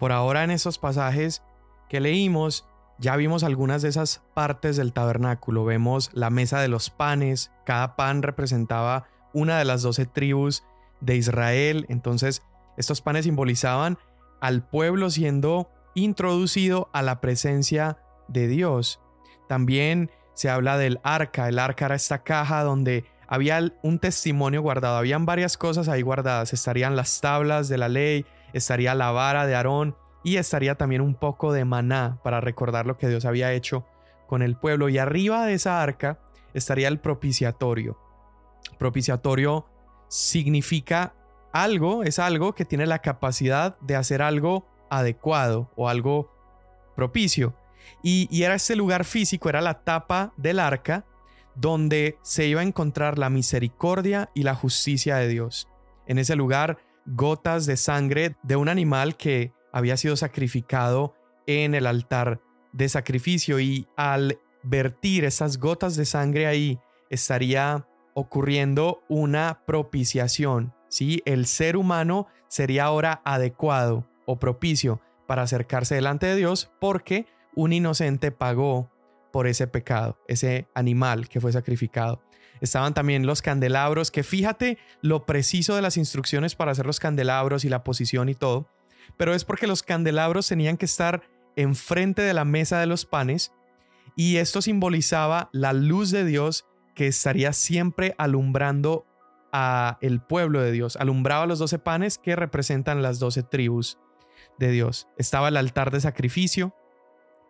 Por 0.00 0.12
ahora 0.12 0.42
en 0.42 0.50
esos 0.50 0.78
pasajes 0.78 1.42
que 1.90 2.00
leímos, 2.00 2.66
ya 2.98 3.16
vimos 3.16 3.44
algunas 3.44 3.82
de 3.82 3.90
esas 3.90 4.22
partes 4.34 4.76
del 4.76 4.94
tabernáculo. 4.94 5.66
Vemos 5.66 6.10
la 6.14 6.30
mesa 6.30 6.60
de 6.60 6.68
los 6.68 6.88
panes, 6.88 7.52
cada 7.66 7.96
pan 7.96 8.22
representaba 8.22 9.06
una 9.34 9.58
de 9.58 9.66
las 9.66 9.82
doce 9.82 10.06
tribus 10.06 10.64
de 11.02 11.16
Israel. 11.16 11.84
Entonces, 11.90 12.42
estos 12.78 13.02
panes 13.02 13.26
simbolizaban 13.26 13.98
al 14.40 14.66
pueblo 14.66 15.10
siendo 15.10 15.68
introducido 15.94 16.88
a 16.94 17.02
la 17.02 17.20
presencia 17.20 17.98
de 18.26 18.48
Dios. 18.48 19.00
También 19.48 20.10
se 20.32 20.48
habla 20.48 20.78
del 20.78 20.98
arca. 21.02 21.46
El 21.46 21.58
arca 21.58 21.84
era 21.84 21.94
esta 21.94 22.22
caja 22.22 22.62
donde 22.64 23.04
había 23.28 23.72
un 23.82 23.98
testimonio 23.98 24.62
guardado. 24.62 24.96
Habían 24.96 25.26
varias 25.26 25.58
cosas 25.58 25.88
ahí 25.88 26.00
guardadas. 26.00 26.54
Estarían 26.54 26.96
las 26.96 27.20
tablas 27.20 27.68
de 27.68 27.76
la 27.76 27.90
ley, 27.90 28.24
estaría 28.52 28.94
la 28.94 29.10
vara 29.10 29.46
de 29.46 29.54
Aarón 29.54 29.96
y 30.22 30.36
estaría 30.36 30.74
también 30.74 31.00
un 31.00 31.14
poco 31.14 31.52
de 31.52 31.64
maná 31.64 32.18
para 32.22 32.40
recordar 32.40 32.86
lo 32.86 32.98
que 32.98 33.08
Dios 33.08 33.24
había 33.24 33.52
hecho 33.52 33.86
con 34.26 34.42
el 34.42 34.56
pueblo. 34.56 34.88
Y 34.88 34.98
arriba 34.98 35.46
de 35.46 35.54
esa 35.54 35.82
arca 35.82 36.18
estaría 36.54 36.88
el 36.88 36.98
propiciatorio. 36.98 37.98
Propiciatorio 38.78 39.66
significa 40.08 41.14
algo, 41.52 42.02
es 42.04 42.18
algo 42.18 42.54
que 42.54 42.64
tiene 42.64 42.86
la 42.86 43.00
capacidad 43.00 43.78
de 43.80 43.96
hacer 43.96 44.22
algo 44.22 44.66
adecuado 44.90 45.70
o 45.76 45.88
algo 45.88 46.30
propicio. 46.94 47.54
Y, 48.02 48.28
y, 48.30 48.42
era 48.42 48.54
este 48.54 48.76
lugar 48.76 49.04
físico, 49.04 49.48
era 49.48 49.60
la 49.60 49.82
tapa 49.82 50.32
del 50.36 50.60
arca, 50.60 51.06
donde 51.54 52.18
se 52.22 52.46
iba 52.46 52.60
a 52.60 52.64
encontrar 52.64 53.18
la 53.18 53.30
misericordia 53.30 54.30
y 54.34 54.42
la 54.42 54.54
justicia 54.54 55.16
de 55.16 55.28
Dios. 55.28 55.68
En 56.06 56.18
ese 56.18 56.36
lugar, 56.36 56.78
gotas 57.06 57.66
de 57.66 57.76
sangre 57.76 58.36
de 58.42 58.56
un 58.56 58.68
animal 58.68 59.16
que 59.16 59.52
había 59.72 59.96
sido 59.96 60.16
sacrificado 60.16 61.14
en 61.46 61.74
el 61.74 61.86
altar 61.86 62.40
de 62.72 62.88
sacrificio 62.88 63.60
y 63.60 63.88
al 63.96 64.38
vertir 64.62 65.24
esas 65.24 65.58
gotas 65.58 65.96
de 65.96 66.04
sangre 66.04 66.46
ahí 66.46 66.78
estaría 67.08 67.86
ocurriendo 68.14 69.02
una 69.08 69.62
propiciación, 69.66 70.74
¿sí? 70.88 71.22
El 71.24 71.46
ser 71.46 71.76
humano 71.76 72.26
sería 72.48 72.84
ahora 72.84 73.22
adecuado 73.24 74.06
o 74.26 74.38
propicio 74.38 75.00
para 75.26 75.42
acercarse 75.42 75.94
delante 75.94 76.26
de 76.26 76.36
Dios 76.36 76.72
porque 76.80 77.26
un 77.54 77.72
inocente 77.72 78.30
pagó 78.30 78.90
por 79.32 79.46
ese 79.46 79.66
pecado, 79.66 80.18
ese 80.26 80.68
animal 80.74 81.28
que 81.28 81.40
fue 81.40 81.52
sacrificado. 81.52 82.22
Estaban 82.60 82.94
también 82.94 83.26
los 83.26 83.42
candelabros, 83.42 84.10
que 84.10 84.22
fíjate 84.22 84.78
lo 85.00 85.24
preciso 85.24 85.74
de 85.74 85.82
las 85.82 85.96
instrucciones 85.96 86.54
para 86.54 86.72
hacer 86.72 86.86
los 86.86 87.00
candelabros 87.00 87.64
y 87.64 87.68
la 87.68 87.84
posición 87.84 88.28
y 88.28 88.34
todo, 88.34 88.68
pero 89.16 89.34
es 89.34 89.44
porque 89.44 89.66
los 89.66 89.82
candelabros 89.82 90.48
tenían 90.48 90.76
que 90.76 90.86
estar 90.86 91.22
enfrente 91.56 92.22
de 92.22 92.34
la 92.34 92.44
mesa 92.44 92.78
de 92.80 92.86
los 92.86 93.06
panes 93.06 93.52
y 94.16 94.36
esto 94.36 94.62
simbolizaba 94.62 95.48
la 95.52 95.72
luz 95.72 96.10
de 96.10 96.24
Dios 96.24 96.66
que 96.94 97.06
estaría 97.06 97.52
siempre 97.52 98.14
alumbrando 98.18 99.06
a 99.52 99.98
el 100.00 100.20
pueblo 100.20 100.60
de 100.60 100.70
Dios, 100.70 100.96
alumbraba 100.96 101.46
los 101.46 101.58
doce 101.58 101.78
panes 101.78 102.18
que 102.18 102.36
representan 102.36 103.02
las 103.02 103.18
doce 103.18 103.42
tribus 103.42 103.98
de 104.58 104.70
Dios. 104.70 105.08
Estaba 105.16 105.48
el 105.48 105.56
altar 105.56 105.90
de 105.90 106.00
sacrificio 106.00 106.74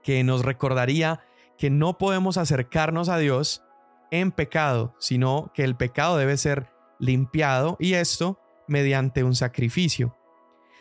que 0.02 0.24
nos 0.24 0.44
recordaría 0.44 1.20
que 1.58 1.68
no 1.68 1.98
podemos 1.98 2.38
acercarnos 2.38 3.08
a 3.10 3.18
Dios 3.18 3.62
en 4.10 4.32
pecado, 4.32 4.94
sino 4.98 5.50
que 5.54 5.64
el 5.64 5.76
pecado 5.76 6.16
debe 6.16 6.36
ser 6.36 6.68
limpiado 6.98 7.76
y 7.78 7.94
esto 7.94 8.38
mediante 8.66 9.24
un 9.24 9.34
sacrificio. 9.34 10.16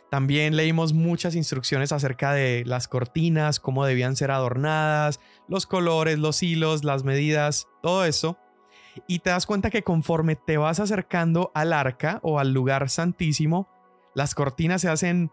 También 0.10 0.56
leímos 0.56 0.94
muchas 0.94 1.36
instrucciones 1.36 1.92
acerca 1.92 2.34
de 2.34 2.64
las 2.66 2.88
cortinas, 2.88 3.60
cómo 3.60 3.86
debían 3.86 4.16
ser 4.16 4.32
adornadas, 4.32 5.20
los 5.48 5.68
colores, 5.68 6.18
los 6.18 6.42
hilos, 6.42 6.84
las 6.84 7.04
medidas, 7.04 7.68
todo 7.84 8.06
eso. 8.06 8.38
Y 9.08 9.20
te 9.20 9.30
das 9.30 9.46
cuenta 9.46 9.70
que 9.70 9.84
conforme 9.84 10.36
te 10.36 10.58
vas 10.58 10.80
acercando 10.80 11.52
al 11.54 11.74
arca 11.74 12.20
o 12.24 12.40
al 12.40 12.54
lugar 12.54 12.90
santísimo, 12.90 13.70
las 14.16 14.34
cortinas 14.34 14.82
se 14.82 14.90
hacen 14.90 15.32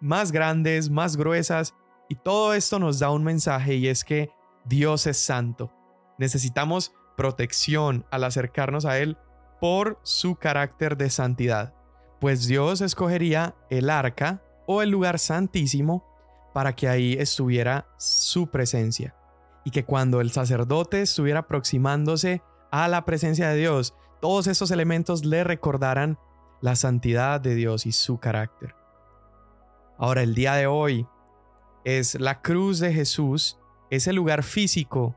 más 0.00 0.30
grandes, 0.30 0.90
más 0.90 1.16
gruesas, 1.16 1.74
y 2.08 2.14
todo 2.14 2.54
esto 2.54 2.78
nos 2.78 2.98
da 2.98 3.10
un 3.10 3.24
mensaje 3.24 3.74
y 3.74 3.88
es 3.88 4.04
que 4.04 4.30
Dios 4.64 5.06
es 5.06 5.16
santo. 5.18 5.72
Necesitamos 6.18 6.92
protección 7.16 8.06
al 8.10 8.24
acercarnos 8.24 8.84
a 8.84 8.98
Él 8.98 9.16
por 9.60 9.98
su 10.02 10.36
carácter 10.36 10.96
de 10.96 11.10
santidad 11.10 11.74
pues 12.24 12.46
Dios 12.46 12.80
escogería 12.80 13.54
el 13.68 13.90
arca 13.90 14.42
o 14.66 14.80
el 14.80 14.88
lugar 14.88 15.18
santísimo 15.18 16.06
para 16.54 16.74
que 16.74 16.88
ahí 16.88 17.12
estuviera 17.18 17.86
su 17.98 18.46
presencia. 18.46 19.14
Y 19.62 19.70
que 19.70 19.84
cuando 19.84 20.22
el 20.22 20.30
sacerdote 20.30 21.02
estuviera 21.02 21.40
aproximándose 21.40 22.40
a 22.70 22.88
la 22.88 23.04
presencia 23.04 23.50
de 23.50 23.58
Dios, 23.58 23.94
todos 24.22 24.46
estos 24.46 24.70
elementos 24.70 25.26
le 25.26 25.44
recordaran 25.44 26.18
la 26.62 26.76
santidad 26.76 27.42
de 27.42 27.54
Dios 27.54 27.84
y 27.84 27.92
su 27.92 28.18
carácter. 28.18 28.74
Ahora, 29.98 30.22
el 30.22 30.34
día 30.34 30.54
de 30.54 30.66
hoy 30.66 31.06
es 31.84 32.18
la 32.18 32.40
cruz 32.40 32.78
de 32.78 32.94
Jesús, 32.94 33.58
es 33.90 34.06
el 34.06 34.16
lugar 34.16 34.44
físico 34.44 35.14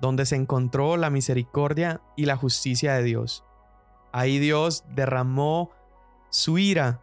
donde 0.00 0.26
se 0.26 0.36
encontró 0.36 0.96
la 0.96 1.10
misericordia 1.10 2.00
y 2.16 2.26
la 2.26 2.36
justicia 2.36 2.94
de 2.94 3.02
Dios. 3.02 3.44
Ahí 4.12 4.38
Dios 4.38 4.84
derramó 4.94 5.70
su 6.30 6.58
ira, 6.58 7.00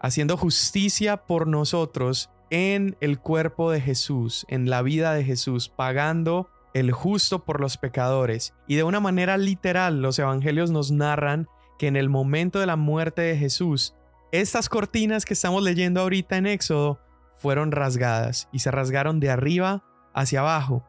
haciendo 0.00 0.36
justicia 0.36 1.26
por 1.26 1.46
nosotros 1.46 2.30
en 2.50 2.96
el 3.00 3.18
cuerpo 3.18 3.70
de 3.70 3.80
Jesús, 3.80 4.46
en 4.48 4.70
la 4.70 4.82
vida 4.82 5.14
de 5.14 5.24
Jesús, 5.24 5.68
pagando 5.68 6.48
el 6.74 6.92
justo 6.92 7.44
por 7.44 7.60
los 7.60 7.78
pecadores. 7.78 8.54
Y 8.66 8.76
de 8.76 8.84
una 8.84 9.00
manera 9.00 9.36
literal, 9.36 10.02
los 10.02 10.18
evangelios 10.18 10.70
nos 10.70 10.90
narran 10.90 11.48
que 11.78 11.86
en 11.86 11.96
el 11.96 12.08
momento 12.08 12.60
de 12.60 12.66
la 12.66 12.76
muerte 12.76 13.22
de 13.22 13.36
Jesús, 13.36 13.94
estas 14.32 14.68
cortinas 14.68 15.24
que 15.24 15.34
estamos 15.34 15.62
leyendo 15.62 16.00
ahorita 16.00 16.36
en 16.36 16.46
Éxodo 16.46 17.00
fueron 17.36 17.72
rasgadas 17.72 18.48
y 18.52 18.60
se 18.60 18.70
rasgaron 18.70 19.20
de 19.20 19.30
arriba 19.30 19.84
hacia 20.14 20.40
abajo. 20.40 20.84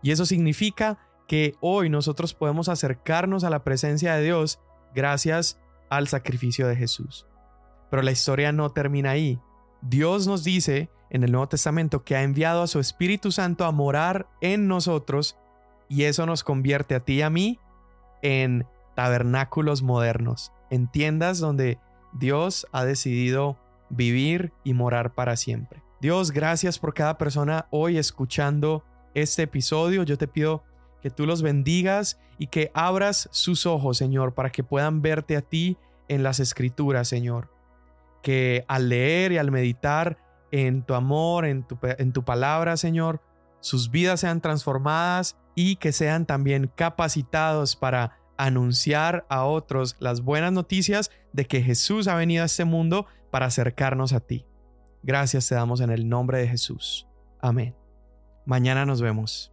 Y 0.00 0.12
eso 0.12 0.26
significa 0.26 0.98
que 1.26 1.54
hoy 1.60 1.88
nosotros 1.88 2.34
podemos 2.34 2.68
acercarnos 2.68 3.44
a 3.44 3.50
la 3.50 3.64
presencia 3.64 4.14
de 4.14 4.24
Dios 4.24 4.60
gracias 4.94 5.60
al 5.90 6.08
sacrificio 6.08 6.68
de 6.68 6.76
Jesús. 6.76 7.26
Pero 7.90 8.02
la 8.02 8.10
historia 8.10 8.52
no 8.52 8.70
termina 8.70 9.10
ahí. 9.10 9.38
Dios 9.82 10.26
nos 10.26 10.44
dice 10.44 10.90
en 11.10 11.24
el 11.24 11.32
Nuevo 11.32 11.48
Testamento 11.48 12.04
que 12.04 12.16
ha 12.16 12.22
enviado 12.22 12.62
a 12.62 12.66
su 12.66 12.80
Espíritu 12.80 13.32
Santo 13.32 13.64
a 13.64 13.72
morar 13.72 14.28
en 14.40 14.68
nosotros 14.68 15.36
y 15.88 16.04
eso 16.04 16.24
nos 16.24 16.42
convierte 16.44 16.94
a 16.94 17.00
ti 17.00 17.14
y 17.14 17.22
a 17.22 17.30
mí 17.30 17.58
en 18.22 18.66
tabernáculos 18.94 19.82
modernos, 19.82 20.52
en 20.70 20.90
tiendas 20.90 21.38
donde 21.38 21.78
Dios 22.14 22.66
ha 22.72 22.84
decidido 22.84 23.58
vivir 23.90 24.52
y 24.64 24.72
morar 24.72 25.14
para 25.14 25.36
siempre. 25.36 25.82
Dios, 26.00 26.30
gracias 26.30 26.78
por 26.78 26.94
cada 26.94 27.18
persona 27.18 27.66
hoy 27.70 27.98
escuchando 27.98 28.84
este 29.14 29.42
episodio. 29.42 30.02
Yo 30.02 30.18
te 30.18 30.28
pido 30.28 30.64
que 31.00 31.10
tú 31.10 31.26
los 31.26 31.42
bendigas 31.42 32.20
y 32.38 32.46
que 32.46 32.70
abras 32.74 33.28
sus 33.32 33.66
ojos, 33.66 33.98
Señor, 33.98 34.34
para 34.34 34.50
que 34.50 34.64
puedan 34.64 35.02
verte 35.02 35.36
a 35.36 35.42
ti 35.42 35.76
en 36.08 36.22
las 36.22 36.40
escrituras, 36.40 37.08
Señor. 37.08 37.50
Que 38.22 38.64
al 38.68 38.88
leer 38.88 39.32
y 39.32 39.38
al 39.38 39.50
meditar 39.50 40.18
en 40.50 40.82
tu 40.84 40.94
amor, 40.94 41.44
en 41.44 41.64
tu, 41.64 41.78
en 41.82 42.12
tu 42.12 42.24
palabra, 42.24 42.76
Señor, 42.76 43.20
sus 43.60 43.90
vidas 43.90 44.20
sean 44.20 44.40
transformadas 44.40 45.36
y 45.54 45.76
que 45.76 45.92
sean 45.92 46.26
también 46.26 46.70
capacitados 46.74 47.76
para 47.76 48.18
anunciar 48.36 49.26
a 49.28 49.44
otros 49.44 49.96
las 49.98 50.22
buenas 50.22 50.52
noticias 50.52 51.10
de 51.32 51.46
que 51.46 51.62
Jesús 51.62 52.08
ha 52.08 52.14
venido 52.14 52.42
a 52.42 52.46
este 52.46 52.64
mundo 52.64 53.06
para 53.30 53.46
acercarnos 53.46 54.12
a 54.12 54.20
ti. 54.20 54.46
Gracias 55.02 55.48
te 55.48 55.54
damos 55.54 55.80
en 55.80 55.90
el 55.90 56.08
nombre 56.08 56.38
de 56.38 56.48
Jesús. 56.48 57.06
Amén. 57.40 57.81
Mañana 58.44 58.84
nos 58.84 59.00
vemos. 59.00 59.51